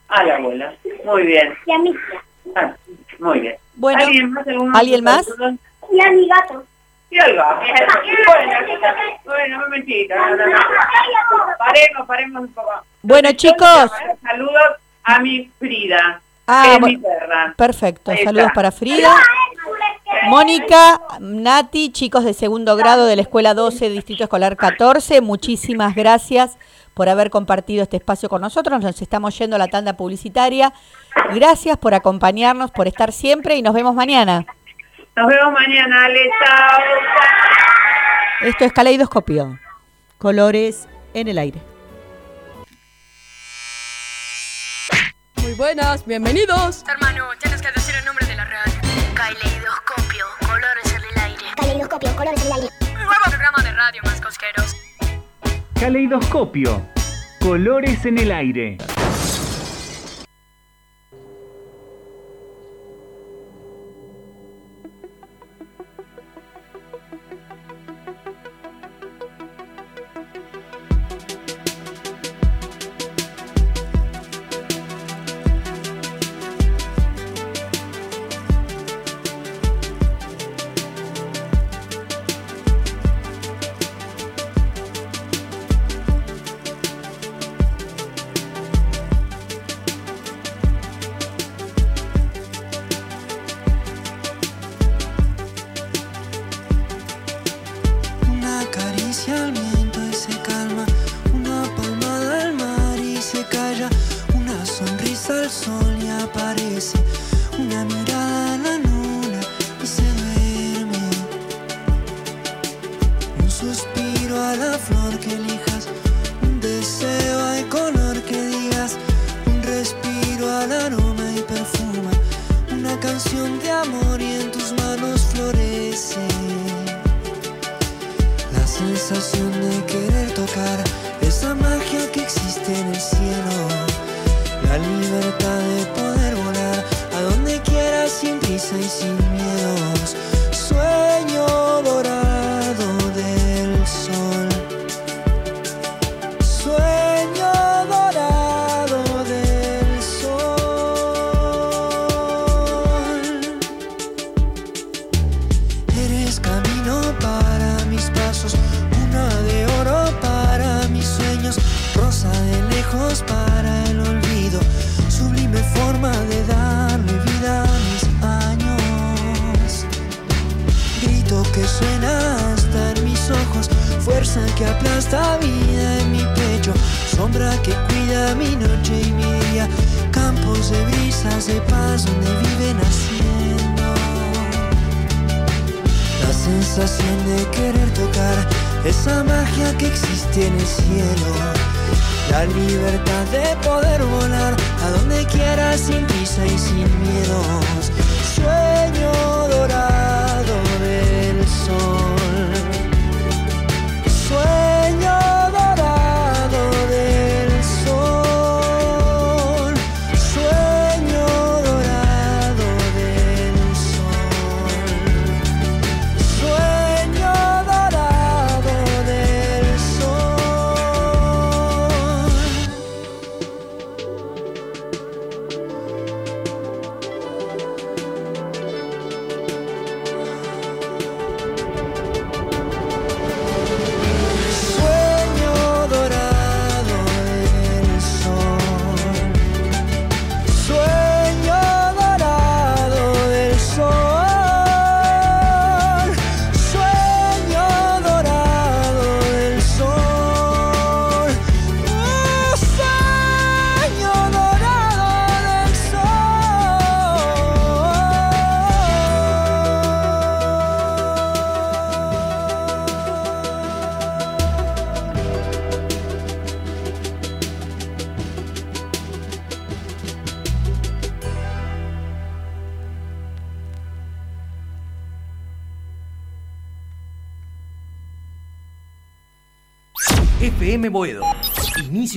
[0.07, 0.73] A la abuela.
[1.03, 1.53] Muy bien.
[1.65, 1.93] Y a mi
[2.55, 2.73] ah,
[3.19, 3.55] muy bien.
[3.75, 4.47] Bueno, ¿Alguien más?
[4.73, 5.27] ¿Alguien más?
[5.91, 6.63] Y a mi gato.
[7.09, 7.61] Y al gato.
[9.25, 10.15] Bueno, un momentito.
[11.57, 12.71] Paremos, paremos un poco.
[13.01, 13.91] Bueno, chicos.
[14.21, 16.21] Saludos a mi Frida.
[16.47, 17.01] Ah, mi
[17.57, 18.11] perfecto.
[18.23, 19.15] Saludos para Frida.
[20.27, 26.57] Mónica, Nati, chicos de segundo grado de la Escuela 12, Distrito Escolar 14, muchísimas gracias
[26.95, 28.81] por haber compartido este espacio con nosotros.
[28.81, 30.73] Nos estamos yendo a la tanda publicitaria.
[31.35, 34.45] Gracias por acompañarnos, por estar siempre y nos vemos mañana.
[35.15, 36.31] Nos vemos mañana, Ale.
[38.41, 39.59] Esto es Caleidoscopio.
[40.17, 41.61] Colores en el aire.
[45.41, 46.83] Muy buenas, bienvenidos.
[46.87, 48.73] Hermano, tienes que decir el nombre de la radio.
[49.13, 51.43] Caleidoscopio, colores en el aire.
[51.55, 52.69] Caleidoscopio, colores en el aire.
[52.93, 54.75] Nuevo programa de radio más cosqueros.
[55.79, 56.81] Caleidoscopio.
[57.39, 58.77] Colores en el aire.
[99.15, 99.74] 想你。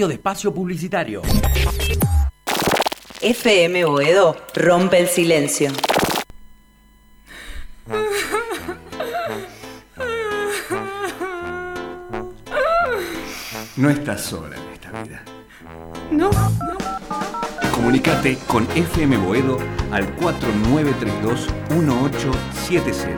[0.06, 1.22] De espacio publicitario.
[3.20, 5.72] FM Boedo rompe el silencio.
[13.76, 15.24] No estás sola en esta vida.
[16.12, 16.52] No, no.
[17.72, 19.58] Comunicate con FM Boedo
[19.90, 23.16] al 4932-1870.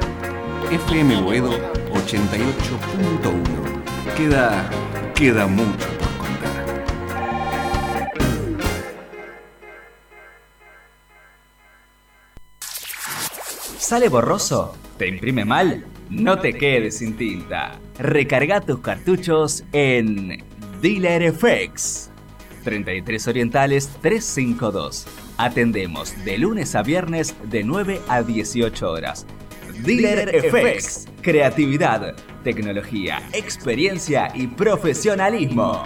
[0.70, 1.50] FM Boedo
[1.92, 4.16] 88.1.
[4.16, 4.70] Queda,
[5.14, 6.00] queda mucho
[13.90, 14.76] ¿Sale borroso?
[14.98, 15.84] ¿Te imprime mal?
[16.10, 17.72] No te quedes sin tinta.
[17.98, 20.44] Recarga tus cartuchos en
[20.80, 22.12] Dealer FX.
[22.62, 25.08] 33 Orientales 352.
[25.38, 29.26] Atendemos de lunes a viernes de 9 a 18 horas.
[29.82, 31.08] Dealer FX.
[31.20, 35.82] Creatividad, tecnología, experiencia y profesionalismo.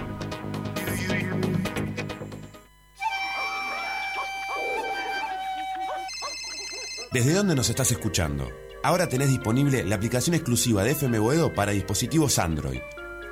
[7.14, 8.50] ¿Desde dónde nos estás escuchando?
[8.82, 12.80] Ahora tenés disponible la aplicación exclusiva de FM Boedo para dispositivos Android.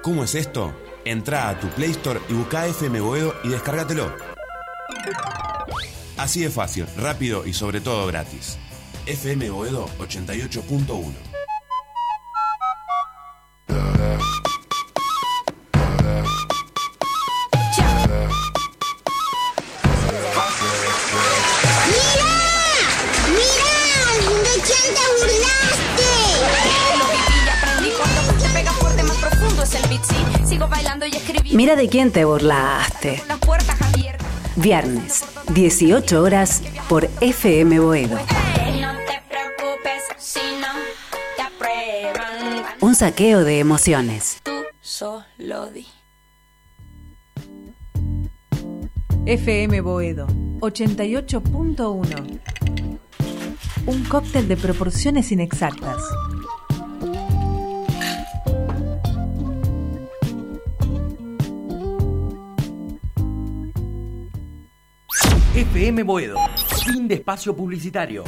[0.02, 0.72] ¿Cómo es esto?
[1.04, 4.14] Entra a tu Play Store y busca FM Boedo y descárgatelo.
[6.16, 8.56] Así de fácil, rápido y sobre todo gratis.
[9.06, 11.31] FM Boedo 88.1
[31.62, 33.22] Mira de quién te burlaste.
[34.56, 35.22] Viernes,
[35.54, 38.18] 18 horas por FM Boedo.
[42.80, 44.42] Un saqueo de emociones.
[44.80, 45.86] Solo di.
[49.26, 50.26] FM Boedo
[50.58, 52.40] 88.1
[53.86, 56.02] Un cóctel de proporciones inexactas.
[65.62, 66.36] FM Boedo.
[66.84, 68.24] Fin de espacio publicitario.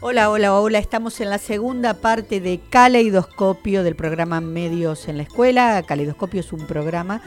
[0.00, 0.78] Hola, hola, hola.
[0.80, 5.80] Estamos en la segunda parte de Caleidoscopio del programa Medios en la Escuela.
[5.86, 7.22] Caleidoscopio es un programa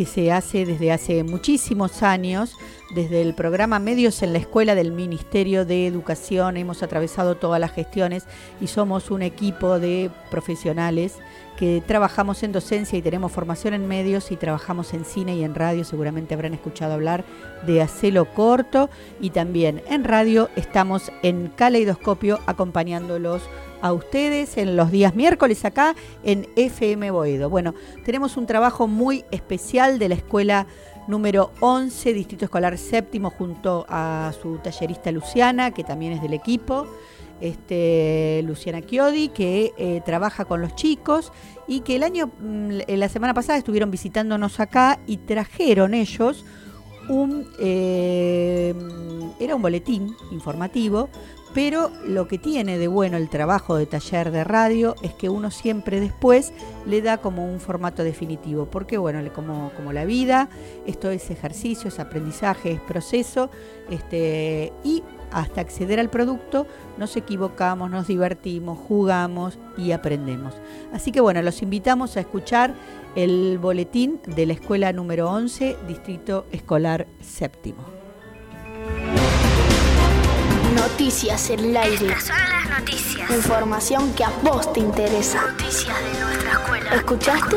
[0.00, 2.56] que se hace desde hace muchísimos años,
[2.94, 6.56] desde el programa Medios en la Escuela del Ministerio de Educación.
[6.56, 8.24] Hemos atravesado todas las gestiones
[8.62, 11.18] y somos un equipo de profesionales
[11.58, 15.54] que trabajamos en docencia y tenemos formación en medios y trabajamos en cine y en
[15.54, 15.84] radio.
[15.84, 17.26] Seguramente habrán escuchado hablar
[17.66, 18.88] de Hacelo Corto
[19.20, 23.42] y también en radio estamos en Caleidoscopio acompañándolos
[23.82, 27.50] a ustedes en los días miércoles acá en FM Boedo.
[27.50, 30.66] Bueno, tenemos un trabajo muy especial de la escuela
[31.06, 36.86] número 11, Distrito Escolar Séptimo, junto a su tallerista Luciana, que también es del equipo.
[37.40, 41.32] Este, Luciana Chiodi, que eh, trabaja con los chicos
[41.66, 46.44] y que el año, mm, la semana pasada estuvieron visitándonos acá y trajeron ellos
[47.10, 48.74] un, eh,
[49.38, 51.08] era un boletín informativo
[51.52, 55.50] pero lo que tiene de bueno el trabajo de taller de radio es que uno
[55.50, 56.52] siempre después
[56.86, 60.48] le da como un formato definitivo, porque bueno, como, como la vida,
[60.86, 63.50] esto es ejercicio, es aprendizaje, es proceso,
[63.90, 66.66] este, y hasta acceder al producto
[66.98, 70.54] nos equivocamos, nos divertimos, jugamos y aprendemos.
[70.92, 72.74] Así que bueno, los invitamos a escuchar
[73.14, 77.84] el boletín de la escuela número 11, Distrito Escolar Séptimo.
[80.74, 82.06] Noticias en el aire.
[82.06, 83.30] Estas son las noticias.
[83.30, 85.42] Información que a vos te interesa.
[85.50, 86.94] Noticias de nuestra escuela.
[86.94, 87.56] ¿Escuchaste?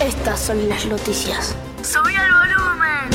[0.00, 1.54] Estas son las noticias.
[1.82, 3.10] Subí el volumen.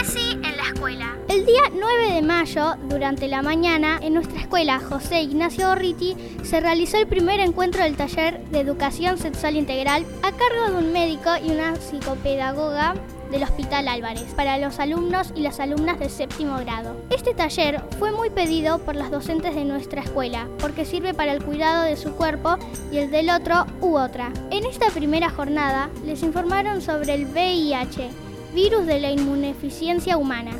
[0.00, 1.16] ESI en la escuela.
[1.28, 6.58] El día 9 de mayo, durante la mañana, en nuestra escuela José Ignacio Gorriti, se
[6.58, 11.28] realizó el primer encuentro del taller de educación sexual integral a cargo de un médico
[11.44, 12.94] y una psicopedagoga
[13.30, 16.96] del Hospital Álvarez para los alumnos y las alumnas de séptimo grado.
[17.10, 21.44] Este taller fue muy pedido por las docentes de nuestra escuela porque sirve para el
[21.44, 22.56] cuidado de su cuerpo
[22.90, 24.32] y el del otro u otra.
[24.50, 28.08] En esta primera jornada les informaron sobre el VIH,
[28.54, 30.52] virus de la inmunodeficiencia humana,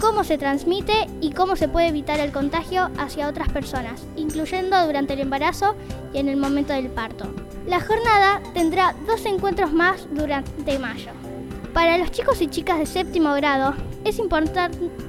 [0.00, 5.14] cómo se transmite y cómo se puede evitar el contagio hacia otras personas, incluyendo durante
[5.14, 5.74] el embarazo
[6.12, 7.26] y en el momento del parto.
[7.66, 11.10] La jornada tendrá dos encuentros más durante mayo.
[11.72, 14.20] Para los chicos y chicas de séptimo grado es,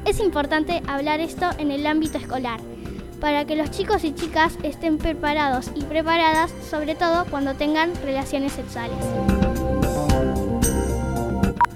[0.06, 2.60] es importante hablar esto en el ámbito escolar,
[3.22, 8.54] para que los chicos y chicas estén preparados y preparadas, sobre todo cuando tengan relaciones
[8.54, 8.98] sexuales.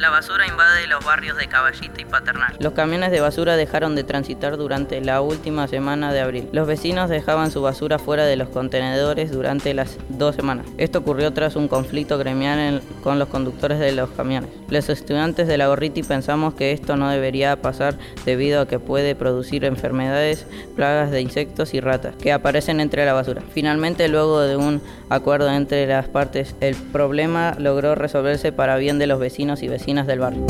[0.02, 2.56] La basura invade los barrios de Caballito y Paternal.
[2.58, 6.50] Los camiones de basura dejaron de transitar durante la última semana de abril.
[6.52, 10.66] Los vecinos dejaban su basura fuera de los contenedores durante las dos semanas.
[10.80, 14.50] Esto ocurrió tras un conflicto gremial con los conductores de los camiones.
[14.70, 17.96] Los estudiantes de la Gorriti pensamos que esto no debería pasar
[18.26, 23.14] debido a que puede producir enfermedades, plagas de insectos y ratas que aparecen entre la
[23.14, 23.44] basura.
[23.54, 29.06] Finalmente, luego de un acuerdo entre las partes, el problema logró resolverse para bien de
[29.06, 30.46] los vecinos y vecinas del barrio.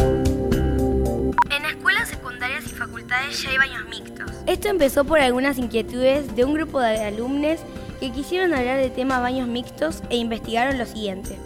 [1.50, 4.32] En escuelas secundarias y facultades ya hay baños mixtos.
[4.46, 7.60] Esto empezó por algunas inquietudes de un grupo de alumnos
[8.00, 11.40] que quisieron hablar del tema baños mixtos e investigaron lo siguiente.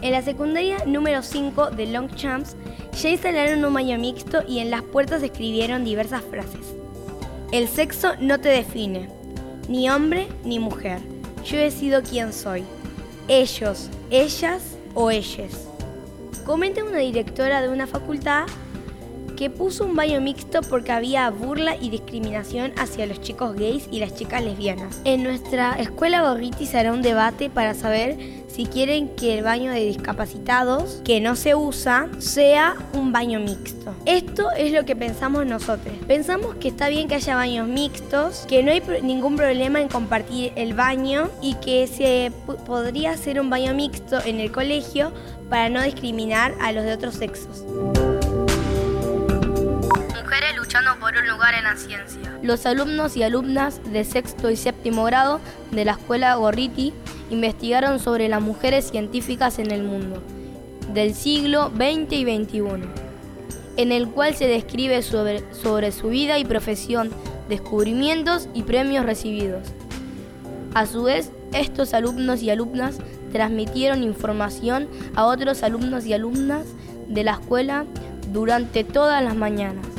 [0.00, 2.54] En la secundaria número 5 de Longchamps
[3.02, 6.76] ya instalaron un baño mixto y en las puertas escribieron diversas frases.
[7.50, 9.08] El sexo no te define,
[9.68, 11.00] ni hombre ni mujer.
[11.44, 12.62] Yo decido quién soy.
[13.26, 15.73] Ellos, ellas o ellas.
[16.44, 18.44] Comenta una directora de una facultad
[19.36, 24.00] que puso un baño mixto porque había burla y discriminación hacia los chicos gays y
[24.00, 25.00] las chicas lesbianas.
[25.04, 28.16] En nuestra escuela Gorriti se hará un debate para saber
[28.48, 33.92] si quieren que el baño de discapacitados, que no se usa, sea un baño mixto.
[34.06, 35.92] Esto es lo que pensamos nosotros.
[36.06, 40.52] Pensamos que está bien que haya baños mixtos, que no hay ningún problema en compartir
[40.54, 42.30] el baño y que se
[42.64, 45.12] podría hacer un baño mixto en el colegio
[45.50, 47.64] para no discriminar a los de otros sexos.
[50.74, 52.36] Luchando por un lugar en la ciencia.
[52.42, 56.92] Los alumnos y alumnas de sexto y séptimo grado de la escuela Gorriti
[57.30, 60.20] investigaron sobre las mujeres científicas en el mundo
[60.92, 62.62] del siglo XX y XXI,
[63.76, 67.10] en el cual se describe sobre, sobre su vida y profesión,
[67.48, 69.68] descubrimientos y premios recibidos.
[70.74, 72.98] A su vez, estos alumnos y alumnas
[73.30, 76.66] transmitieron información a otros alumnos y alumnas
[77.06, 77.84] de la escuela
[78.32, 79.93] durante todas las mañanas.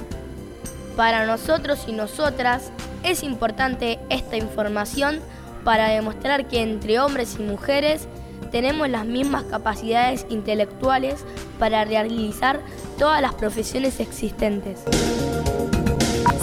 [0.95, 2.71] Para nosotros y nosotras
[3.03, 5.19] es importante esta información
[5.65, 8.07] para demostrar que entre hombres y mujeres
[8.51, 11.25] tenemos las mismas capacidades intelectuales
[11.59, 12.61] para realizar
[12.97, 14.83] todas las profesiones existentes.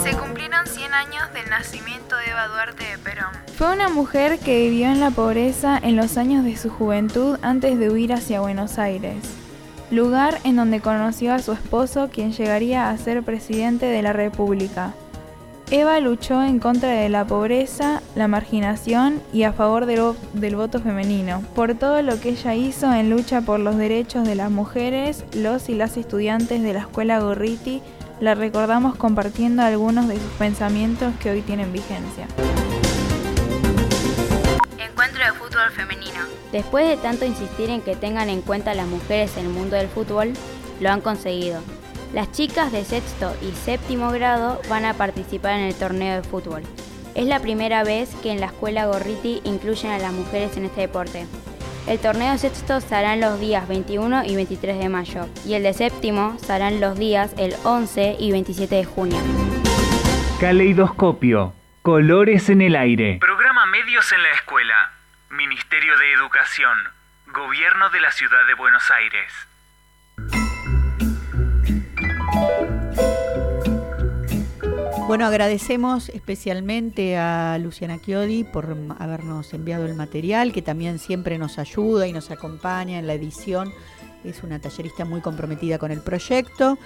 [0.03, 3.31] Se cumplieron 100 años del nacimiento de Eva Duarte de Perón.
[3.57, 7.79] Fue una mujer que vivió en la pobreza en los años de su juventud antes
[7.79, 9.17] de huir hacia Buenos Aires,
[9.93, 14.93] lugar en donde conoció a su esposo quien llegaría a ser presidente de la República.
[15.71, 20.55] Eva luchó en contra de la pobreza, la marginación y a favor del, vo- del
[20.55, 24.51] voto femenino, por todo lo que ella hizo en lucha por los derechos de las
[24.51, 27.81] mujeres, los y las estudiantes de la escuela Gorriti,
[28.19, 32.27] la recordamos compartiendo algunos de sus pensamientos que hoy tienen vigencia.
[34.77, 36.19] Encuentro de fútbol femenino.
[36.53, 39.75] Después de tanto insistir en que tengan en cuenta a las mujeres en el mundo
[39.75, 40.33] del fútbol,
[40.79, 41.59] lo han conseguido.
[42.13, 46.61] Las chicas de sexto y séptimo grado van a participar en el torneo de fútbol.
[47.15, 50.81] Es la primera vez que en la escuela Gorriti incluyen a las mujeres en este
[50.81, 51.25] deporte.
[51.87, 55.55] El torneo de sexto se hará en los días 21 y 23 de mayo y
[55.55, 59.17] el de séptimo se hará en los días el 11 y 27 de junio.
[60.39, 61.53] Caleidoscopio.
[61.81, 63.17] Colores en el aire.
[63.19, 64.72] Programa Medios en la Escuela.
[65.47, 66.77] Ministerio de Educación.
[67.27, 69.33] Gobierno de la Ciudad de Buenos Aires.
[75.05, 81.59] Bueno, agradecemos especialmente a Luciana Chiodi por habernos enviado el material, que también siempre nos
[81.59, 83.73] ayuda y nos acompaña en la edición.
[84.23, 86.77] Es una tallerista muy comprometida con el proyecto.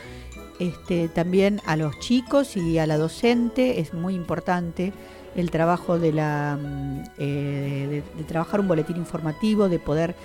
[0.60, 4.94] Este, también a los chicos y a la docente es muy importante
[5.38, 10.16] el trabajo de la mm, eh, de, de trabajar un boletín informativo, de poder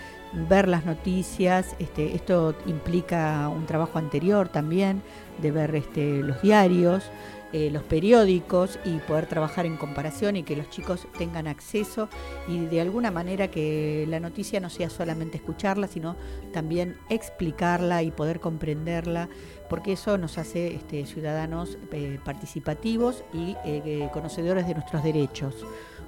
[0.49, 1.77] ver las noticias.
[1.79, 5.03] Este, esto implica un trabajo anterior también,
[5.41, 7.05] de ver este, los diarios,
[7.53, 12.09] eh, los periódicos y poder trabajar en comparación y que los chicos tengan acceso
[12.49, 16.17] y de alguna manera que la noticia no sea solamente escucharla, sino
[16.53, 19.29] también explicarla y poder comprenderla,
[19.69, 25.55] porque eso nos hace este, ciudadanos eh, participativos y eh, conocedores de nuestros derechos.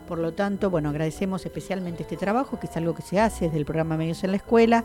[0.06, 3.58] Por lo tanto, bueno, agradecemos especialmente este trabajo, que es algo que se hace desde
[3.58, 4.84] el programa Medios en la Escuela.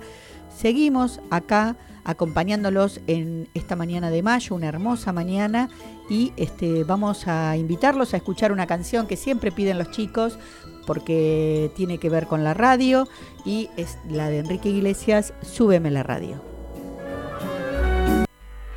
[0.55, 5.69] Seguimos acá acompañándolos en esta mañana de mayo, una hermosa mañana,
[6.09, 10.39] y este, vamos a invitarlos a escuchar una canción que siempre piden los chicos,
[10.87, 13.07] porque tiene que ver con la radio,
[13.45, 16.41] y es la de Enrique Iglesias, Súbeme la radio.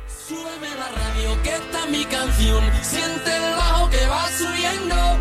[0.07, 2.63] Súbeme la radio que está mi canción.
[2.81, 5.12] Siente el bajo que va subiendo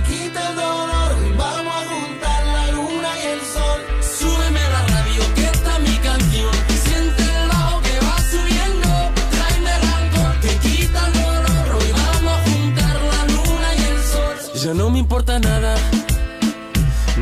[0.00, 3.80] se quite el dolor y vamos a juntar la luna y el sol.
[4.18, 6.54] Súbeme la radio que está mi canción.
[6.84, 8.88] Siente el bajo que va subiendo.
[9.30, 14.60] Tráeme algo que quita el dolor y vamos a juntar la luna y el sol.
[14.62, 15.74] Ya no me importa nada,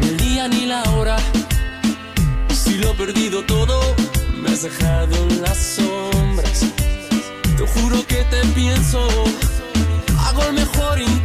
[0.00, 1.16] ni el día ni la hora.
[2.50, 3.80] Si lo he perdido todo,
[4.40, 6.66] me has dejado en las sombras.
[7.56, 9.00] Te juro que te pienso,
[10.26, 11.17] hago el mejor intento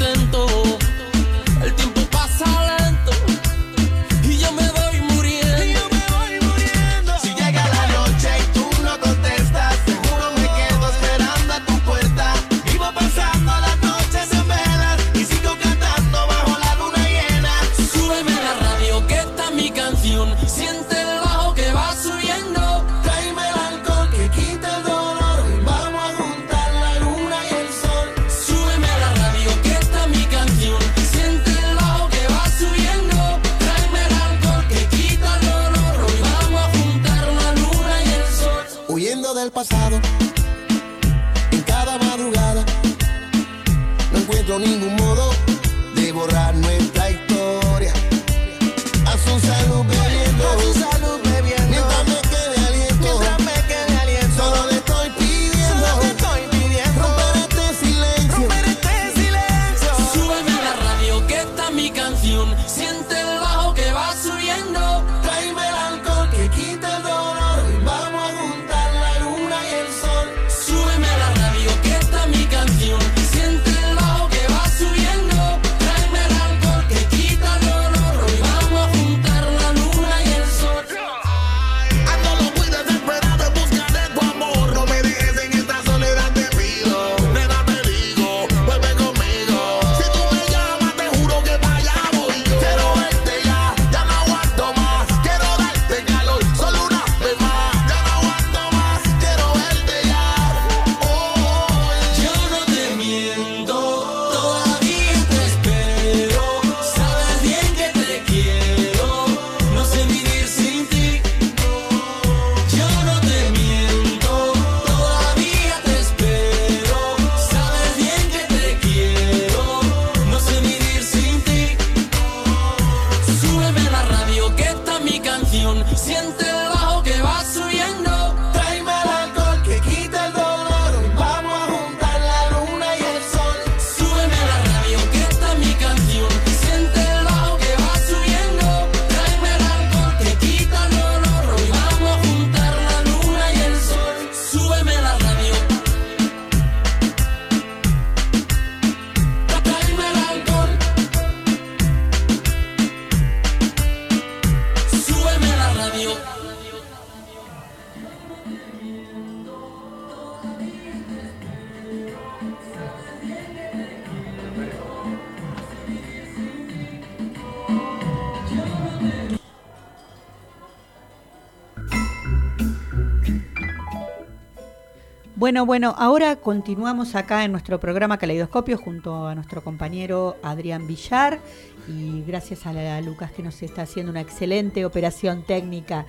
[175.66, 181.40] Bueno, ahora continuamos acá en nuestro programa Caleidoscopio junto a nuestro compañero Adrián Villar
[181.88, 186.06] y gracias a, la- Lucas que nos está haciendo una excelente operación técnica.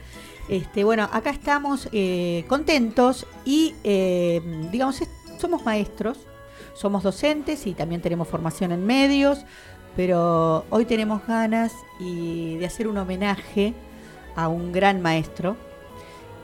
[0.49, 4.41] Este, bueno, acá estamos eh, contentos y eh,
[4.73, 5.01] digamos,
[5.39, 6.19] somos maestros,
[6.75, 9.45] somos docentes y también tenemos formación en medios,
[9.95, 13.73] pero hoy tenemos ganas y de hacer un homenaje
[14.37, 15.57] a un gran maestro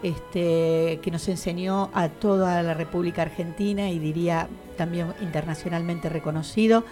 [0.03, 6.85] este, que nos enseñó a toda la República Argentina y diría también internacionalmente reconocido,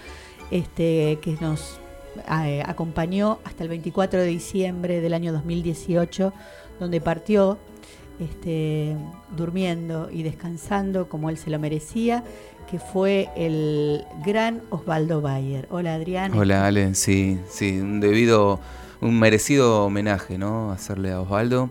[0.51, 1.81] este, que nos
[2.65, 6.33] acompañó hasta el 24 de diciembre del año 2018,
[6.81, 7.59] donde partió
[8.19, 8.97] este,
[9.37, 12.25] durmiendo y descansando como él se lo merecía,
[12.71, 15.67] que fue el gran Osvaldo Bayer.
[15.71, 16.37] Hola Adrián.
[16.37, 18.61] Hola Ale, sí, sí, un debido,
[19.01, 20.73] un merecido homenaje, ¿no?
[20.73, 21.71] Hacerle a Osvaldo,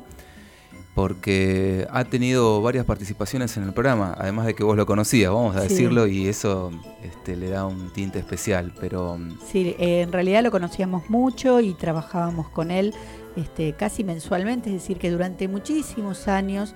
[0.97, 5.55] porque ha tenido varias participaciones en el programa, además de que vos lo conocías, vamos
[5.55, 5.67] a Sí.
[5.69, 6.71] decirlo, y eso
[7.03, 11.59] este, le da un tinte especial, pero mm, Sí, eh, en realidad lo conocíamos mucho
[11.59, 12.95] y trabajábamos con él
[13.35, 16.73] este, casi mensualmente, es decir, que durante muchísimos años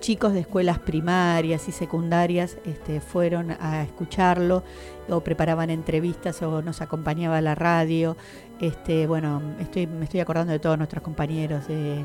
[0.00, 4.62] chicos de escuelas primarias y secundarias este, fueron a escucharlo
[5.08, 8.16] o preparaban entrevistas o nos acompañaba a la radio.
[8.60, 12.04] Este, bueno, estoy, me estoy acordando de todos nuestros compañeros, de,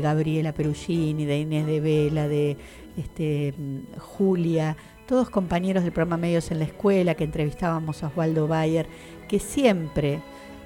[0.00, 2.56] Gabriela Perugini, de Inés de Vela, de
[2.96, 3.54] este,
[3.98, 4.76] Julia,
[5.06, 8.86] todos compañeros del programa Medios en la Escuela que entrevistábamos a Osvaldo Bayer,
[9.28, 10.20] que siempre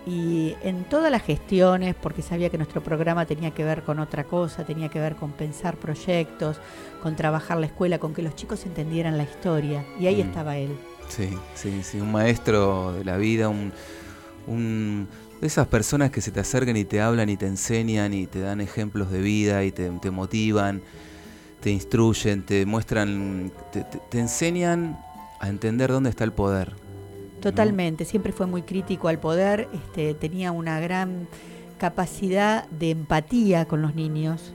[0.07, 4.25] y en todas las gestiones, porque sabía que nuestro programa tenía que ver con otra
[4.25, 6.59] cosa, tenía que ver con pensar proyectos,
[7.03, 9.85] con trabajar la escuela, con que los chicos entendieran la historia.
[10.01, 10.27] Y ahí Mm.
[10.29, 10.71] estaba él.
[11.09, 13.73] sí, sí, sí, un maestro de la vida, un,
[14.47, 15.09] un,
[15.43, 18.61] esas personas que se te acercan y te hablan y te enseñan y te dan
[18.61, 20.81] ejemplos de vida y te, te motivan,
[21.61, 24.99] te instruyen, te muestran, te, te- te enseñan
[25.41, 26.75] a entender dónde está el poder.
[27.41, 31.29] Totalmente, siempre fue muy crítico al poder, este, tenía una gran
[31.79, 34.53] capacidad de empatía con los niños.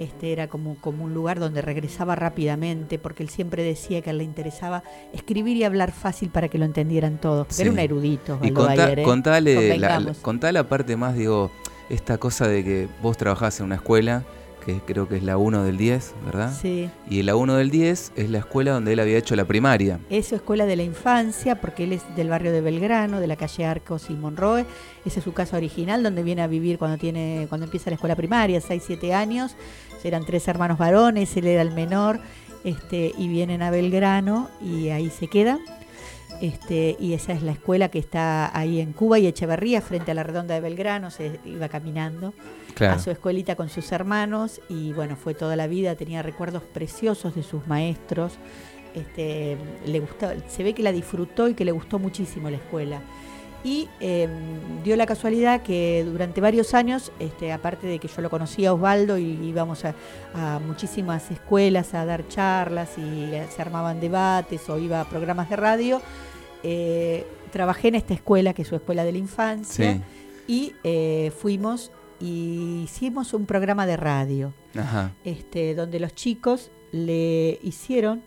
[0.00, 4.24] Este era como, como un lugar donde regresaba rápidamente, porque él siempre decía que le
[4.24, 4.82] interesaba
[5.12, 7.46] escribir y hablar fácil para que lo entendieran todos.
[7.50, 7.62] Sí.
[7.62, 8.40] Era un erudito.
[8.42, 9.02] Y contá- Bayer, ¿eh?
[9.04, 11.52] contale, la, contá la parte más, digo,
[11.90, 14.24] esta cosa de que vos trabajás en una escuela,
[14.64, 16.52] que creo que es la 1 del 10, ¿verdad?
[16.60, 16.90] Sí.
[17.08, 20.00] Y la 1 del 10 es la escuela donde él había hecho la primaria.
[20.10, 23.36] Es su escuela de la infancia, porque él es del barrio de Belgrano, de la
[23.36, 24.64] calle Arcos y Monroe.
[25.04, 28.16] Esa es su casa original, donde viene a vivir cuando tiene, cuando empieza la escuela
[28.16, 29.54] primaria, 6, 7 años.
[30.02, 32.20] Eran tres hermanos varones, él era el menor,
[32.62, 35.60] este, y vienen a Belgrano y ahí se quedan.
[36.42, 40.14] Este, y esa es la escuela que está ahí en Cuba y Echeverría, frente a
[40.14, 42.34] la redonda de Belgrano, se iba caminando
[42.74, 42.94] Claro.
[42.94, 47.34] a su escuelita con sus hermanos y bueno, fue toda la vida, tenía recuerdos preciosos
[47.34, 48.32] de sus maestros.
[48.94, 49.56] Este,
[49.86, 53.00] le gustó, se ve que la disfrutó y que le gustó muchísimo la escuela.
[53.64, 54.28] Y eh,
[54.84, 58.74] dio la casualidad que durante varios años, este, aparte de que yo lo conocía a
[58.74, 59.94] Osvaldo y íbamos a,
[60.34, 65.56] a muchísimas escuelas a dar charlas y se armaban debates o iba a programas de
[65.56, 66.02] radio,
[66.62, 70.00] eh, trabajé en esta escuela, que es su escuela de la infancia, Sí.
[70.46, 71.90] y eh, fuimos
[72.20, 75.12] y hicimos un programa de radio Ajá.
[75.24, 78.22] este, donde los chicos le hicieron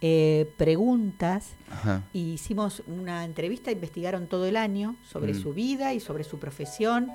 [0.00, 2.02] eh, preguntas Ajá.
[2.12, 5.42] y hicimos una entrevista, investigaron todo el año sobre Mm.
[5.42, 7.10] su vida y sobre su profesión.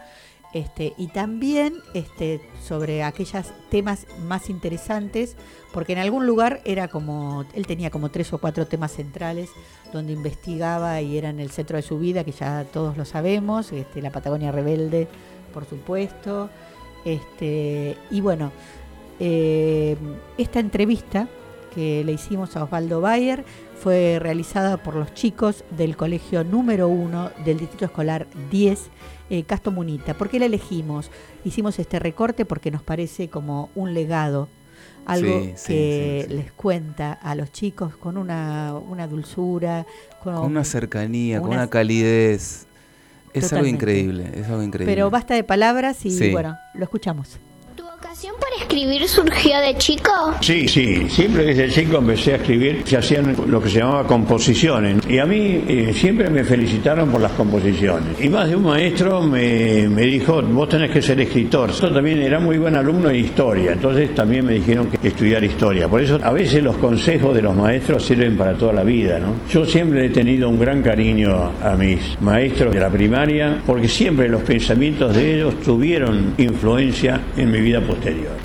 [0.51, 5.35] Este, y también este, sobre aquellos temas más interesantes,
[5.71, 9.51] porque en algún lugar era como, él tenía como tres o cuatro temas centrales
[9.93, 13.71] donde investigaba y era en el centro de su vida, que ya todos lo sabemos,
[13.71, 15.07] este, la Patagonia Rebelde,
[15.49, 16.49] por supuesto.
[17.05, 18.51] Este, y bueno,
[19.19, 19.97] eh,
[20.37, 21.27] esta entrevista
[21.73, 23.43] que le hicimos a Osvaldo Bayer
[23.79, 28.89] fue realizada por los chicos del colegio número uno del Distrito Escolar 10,
[29.29, 30.13] eh, Casto Munita.
[30.15, 31.11] ¿Por qué la elegimos?
[31.45, 34.49] Hicimos este recorte porque nos parece como un legado,
[35.05, 36.35] algo Sí, que sí, sí.
[36.35, 39.85] les cuenta a los chicos con una, una dulzura,
[40.21, 42.67] con, Con una cercanía, con una calidez.
[43.33, 44.91] Es algo increíble, es algo increíble.
[44.93, 46.31] Pero basta de palabras y Sí.
[46.31, 47.39] bueno, lo escuchamos.
[48.09, 50.11] ¿Vocación por escribir surgió de chico?
[50.41, 55.07] Sí, sí, siempre desde chico empecé a escribir, se hacían lo que se llamaba composiciones.
[55.07, 58.19] Y a mí eh, siempre me felicitaron por las composiciones.
[58.19, 61.71] Y más de un maestro me, me dijo, vos tenés que ser escritor.
[61.71, 65.87] Yo también era muy buen alumno de historia, entonces también me dijeron que estudiar historia.
[65.87, 69.35] Por eso a veces los consejos de los maestros sirven para toda la vida, ¿no?
[69.51, 74.27] Yo siempre he tenido un gran cariño a mis maestros de la primaria, porque siempre
[74.27, 77.98] los pensamientos de ellos tuvieron influencia en mi vida posterior.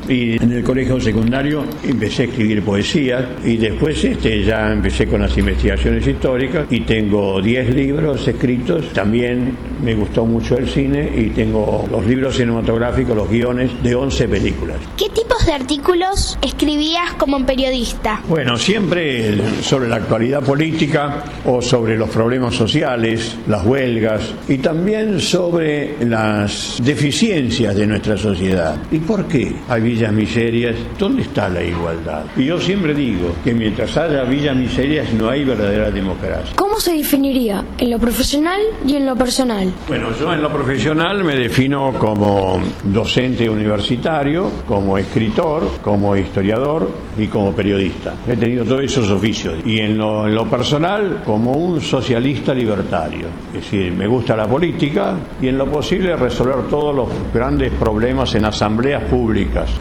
[0.09, 5.21] Y en el colegio secundario empecé a escribir poesía y después este, ya empecé con
[5.21, 8.93] las investigaciones históricas y tengo 10 libros escritos.
[8.93, 14.29] También me gustó mucho el cine y tengo los libros cinematográficos, los guiones de 11
[14.29, 14.77] películas.
[14.97, 18.23] ¿Qué tipos de artículos escribías como periodista?
[18.29, 25.21] Bueno, siempre sobre la actualidad política o sobre los problemas sociales, las huelgas y también
[25.21, 28.77] sobre las deficiencias de nuestra sociedad.
[28.91, 30.77] ¿Y por qué hay villas miserias?
[30.99, 32.25] ¿Dónde está la igualdad?
[32.37, 36.55] Y yo siempre digo que mientras haya villas miserias no hay verdadera democracia.
[36.57, 39.73] ¿Cómo se definiría en lo profesional y en lo personal?
[39.89, 47.27] Bueno, yo en lo profesional me defino como docente universitario, como escritor, como historiador y
[47.27, 48.15] como periodista.
[48.29, 49.55] He tenido todos esos oficios.
[49.65, 53.27] Y en lo, en lo personal, como un socialista libertario.
[53.49, 58.35] Es decir, me gusta la política y en lo posible resolver todos los grandes problemas
[58.35, 59.34] en asambleas públicas.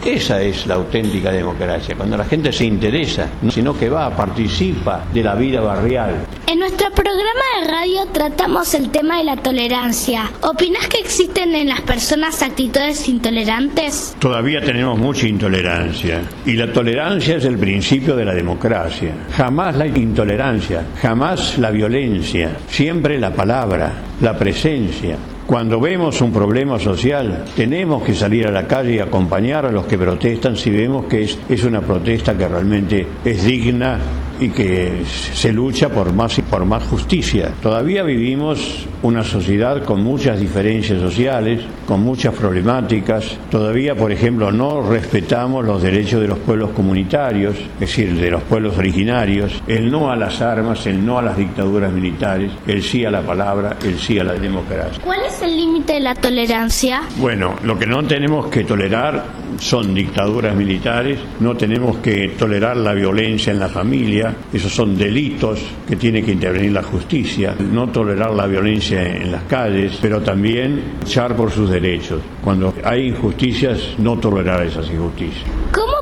[0.04, 5.04] Esa es la auténtica democracia, cuando la gente se interesa, no- sino que va, participa
[5.12, 6.26] de la vida barrial.
[6.46, 10.30] En nuestro programa de radio tratamos el tema de la tolerancia.
[10.42, 14.16] ¿Opinas que existen en las personas actitudes intolerantes?
[14.18, 19.12] Todavía tenemos mucha intolerancia y la tolerancia es el principio de la democracia.
[19.36, 25.16] Jamás la intolerancia, jamás la violencia, siempre la palabra, la presencia.
[25.46, 29.84] Cuando vemos un problema social, tenemos que salir a la calle y acompañar a los
[29.84, 33.98] que protestan si vemos que es, una protesta que realmente es digna
[34.40, 37.52] y que se lucha por más, por más justicia.
[37.62, 43.36] Todavía vivimos una sociedad con muchas diferencias sociales, con muchas problemáticas.
[43.50, 48.42] Todavía, por ejemplo, no respetamos los derechos de los pueblos comunitarios, es decir, de los
[48.42, 53.04] pueblos originarios, el no a las armas, el no a las dictaduras militares, el sí
[53.04, 55.02] a la palabra, el sí a la democracia.
[55.04, 57.02] ¿Cuál es el límite de la tolerancia?
[57.18, 62.92] Bueno, lo que no tenemos que tolerar son dictaduras militares, no tenemos que tolerar la
[62.92, 68.32] violencia en la familia, esos son delitos que tiene que intervenir la justicia, no tolerar
[68.34, 72.20] la violencia en las calles, pero también luchar por sus derechos.
[72.42, 75.44] Cuando hay injusticias, no tolerar esas injusticias.
[75.72, 75.93] ¿Cómo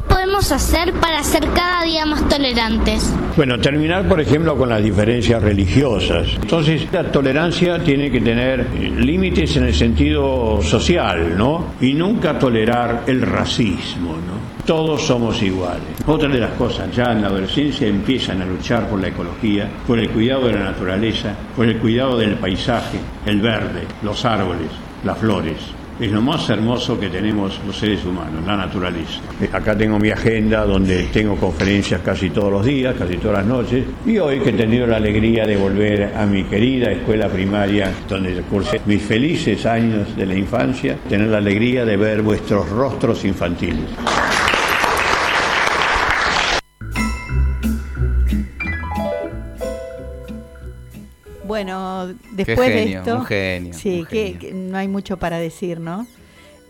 [0.51, 3.15] hacer para ser cada día más tolerantes?
[3.37, 6.29] Bueno, terminar por ejemplo con las diferencias religiosas.
[6.41, 11.75] Entonces, la tolerancia tiene que tener límites en el sentido social, ¿no?
[11.81, 14.65] Y nunca tolerar el racismo, ¿no?
[14.67, 15.83] Todos somos iguales.
[16.07, 19.99] Otra de las cosas, ya en la adolescencia empiezan a luchar por la ecología, por
[19.99, 24.69] el cuidado de la naturaleza, por el cuidado del paisaje, el verde, los árboles,
[25.05, 29.21] las flores es lo más hermoso que tenemos los seres humanos, la naturaleza.
[29.41, 33.47] Eh, Acá tengo mi agenda donde tengo conferencias casi todos los días, casi todas las
[33.47, 37.93] noches, y hoy que he tenido la alegría de volver a mi querida escuela primaria,
[38.09, 43.25] donde cursé mis felices años de la infancia, tener la alegría de ver vuestros rostros
[43.25, 43.87] infantiles.
[51.53, 54.39] Bueno, después genio, de esto, un genio, sí, un que, genio.
[54.41, 56.07] que no hay mucho para decir, ¿no?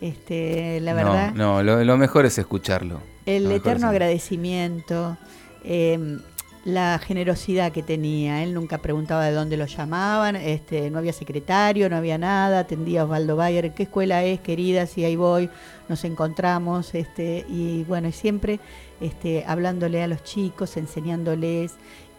[0.01, 3.01] Este, la verdad, No, lo, lo mejor es escucharlo.
[3.25, 5.17] el Lo eterno es- agradecimiento,
[5.65, 6.19] eh,
[6.65, 8.43] la generosidad que tenía.
[8.43, 12.61] Él nunca preguntaba de dónde lo llamaban, este, no había secretario, no había nada.
[12.61, 14.87] Atendía a Osvaldo Bayer, ¿qué escuela es, querida?
[14.87, 15.49] Sí, ahí voy,
[15.89, 16.95] nos encontramos.
[16.95, 18.59] Este, y bueno, y siempre
[19.01, 21.73] este, hablándole a los chicos, enseñándoles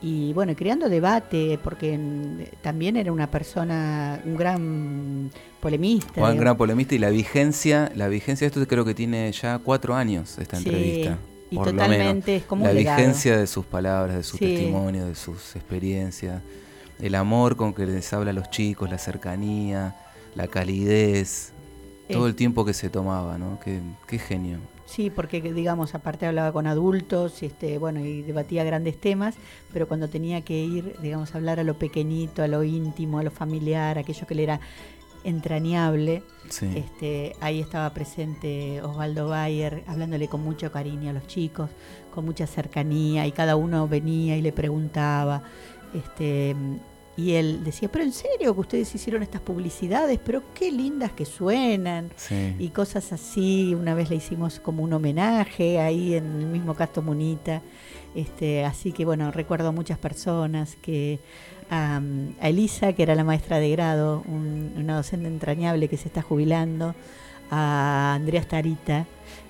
[0.03, 1.97] y bueno, creando debate, porque
[2.61, 5.31] también era una persona, un gran
[5.61, 6.11] polemista.
[6.15, 6.35] Digamos.
[6.35, 10.57] gran polemista y la vigencia, la vigencia, esto creo que tiene ya cuatro años esta
[10.57, 11.17] Sí, entrevista.
[11.49, 12.41] y por lo totalmente menos.
[12.41, 12.97] es como la un legado.
[12.97, 14.45] vigencia de sus palabras, de su Sí.
[14.45, 16.41] testimonio, de sus experiencias,
[16.99, 19.95] el amor con que les habla a los chicos, la cercanía,
[20.35, 21.53] la calidez,
[22.11, 23.57] todo el tiempo que se tomaba, ¿no?
[23.63, 24.57] Qué, qué genio.
[24.85, 29.35] Sí, porque digamos, aparte hablaba con adultos, este, bueno, y debatía grandes temas,
[29.71, 33.23] pero cuando tenía que ir, digamos, a hablar a lo pequeñito, a lo íntimo, a
[33.23, 34.59] lo familiar, aquello que le era
[35.23, 36.67] entrañable, Sí.
[36.75, 41.69] este, ahí estaba presente Osvaldo Bayer, hablándole con mucho cariño a los chicos,
[42.13, 45.43] con mucha cercanía, y cada uno venía y le preguntaba,
[45.93, 46.55] este,
[47.15, 51.25] y él decía, pero en serio que ustedes hicieron estas publicidades, pero qué lindas que
[51.25, 52.55] suenan Sí.
[52.57, 53.75] y cosas así.
[53.79, 57.61] Una vez le hicimos como un homenaje ahí en el mismo Casto Munita.
[58.15, 61.19] Este, así que bueno, recuerdo a muchas personas que
[61.69, 61.99] a
[62.41, 66.93] Elisa, que era la maestra de grado, un- una docente entrañable que se está jubilando,
[67.49, 69.05] a Andrea Starita,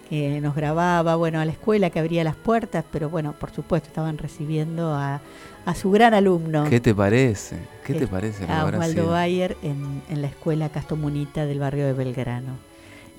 [0.10, 3.88] que nos grababa, bueno, a la escuela que abría las puertas, pero bueno, por supuesto
[3.88, 5.22] estaban recibiendo a,
[5.66, 6.66] a su gran alumno.
[6.70, 7.58] ¿Qué te parece?
[7.86, 8.46] ¿Qué te parece?
[8.46, 9.08] A Osvaldo?
[9.12, 12.58] Bayer en, en la escuela Castomunita del barrio de Belgrano.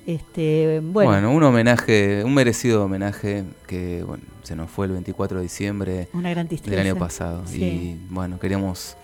[0.05, 5.37] Este, bueno, Bueno, un homenaje, un merecido homenaje que bueno, se nos fue el 24
[5.37, 7.41] de diciembre Una gran del año pasado.
[7.47, 7.63] Sí.
[7.63, 8.97] Y bueno, queríamos,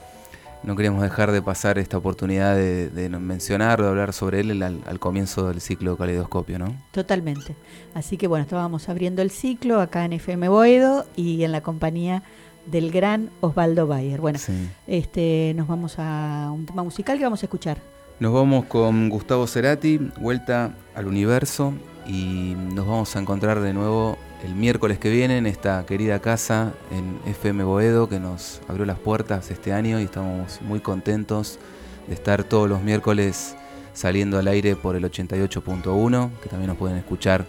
[0.62, 4.80] no queríamos dejar de pasar esta oportunidad de, de mencionarlo, de hablar sobre él al,
[4.86, 6.76] al comienzo del ciclo Caleidoscopio, ¿no?
[6.92, 7.56] totalmente.
[7.96, 12.22] Así que bueno, estábamos abriendo el ciclo acá en FM Boedo y en la compañía
[12.66, 14.20] del gran Osvaldo Bayer.
[14.22, 14.54] Bueno, Sí.
[14.88, 17.78] este, nos vamos a un tema musical que vamos a escuchar.
[18.20, 21.74] Nos vamos con Gustavo Cerati, vuelta al universo
[22.06, 26.74] y nos vamos a encontrar de nuevo el miércoles que viene en esta querida casa
[26.92, 31.60] en FM Boedo que nos abrió las puertas este año y estamos muy contentos
[32.08, 33.56] de estar todos los miércoles
[33.94, 37.46] saliendo al aire por el 88.1 que también nos pueden escuchar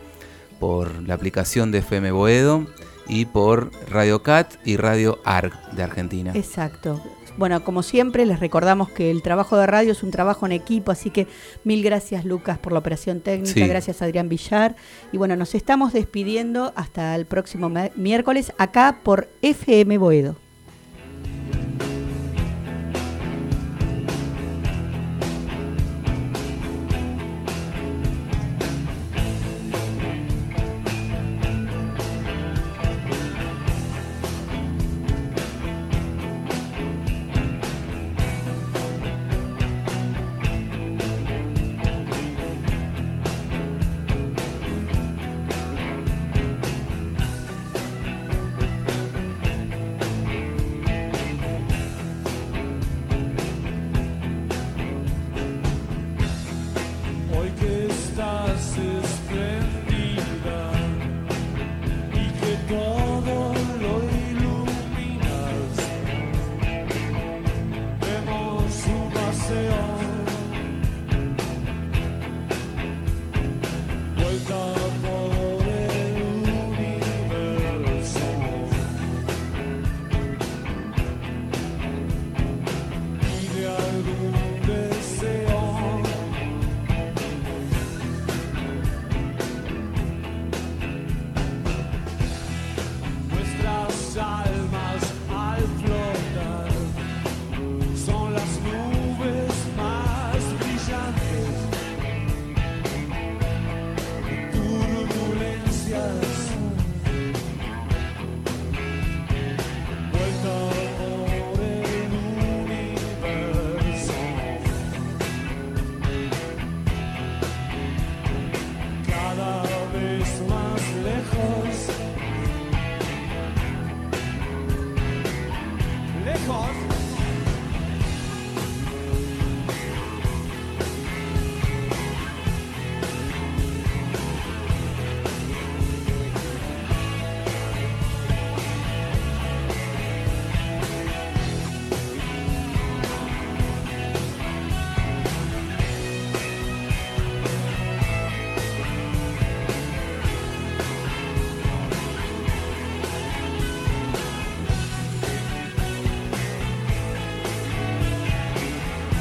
[0.61, 2.67] por la aplicación de FM Boedo
[3.09, 6.33] y por Radio Cat y Radio ARG de Argentina.
[6.35, 7.01] Exacto.
[7.39, 10.93] Bueno, como siempre, les recordamos que el trabajo de radio es un trabajo en equipo,
[10.93, 11.27] así que
[11.65, 13.67] mil gracias Lucas por la operación técnica, Sí.
[13.67, 14.77] gracias Adrián Villar.
[15.13, 20.37] Y bueno, nos estamos despidiendo hasta el próximo miércoles acá por FM Boedo.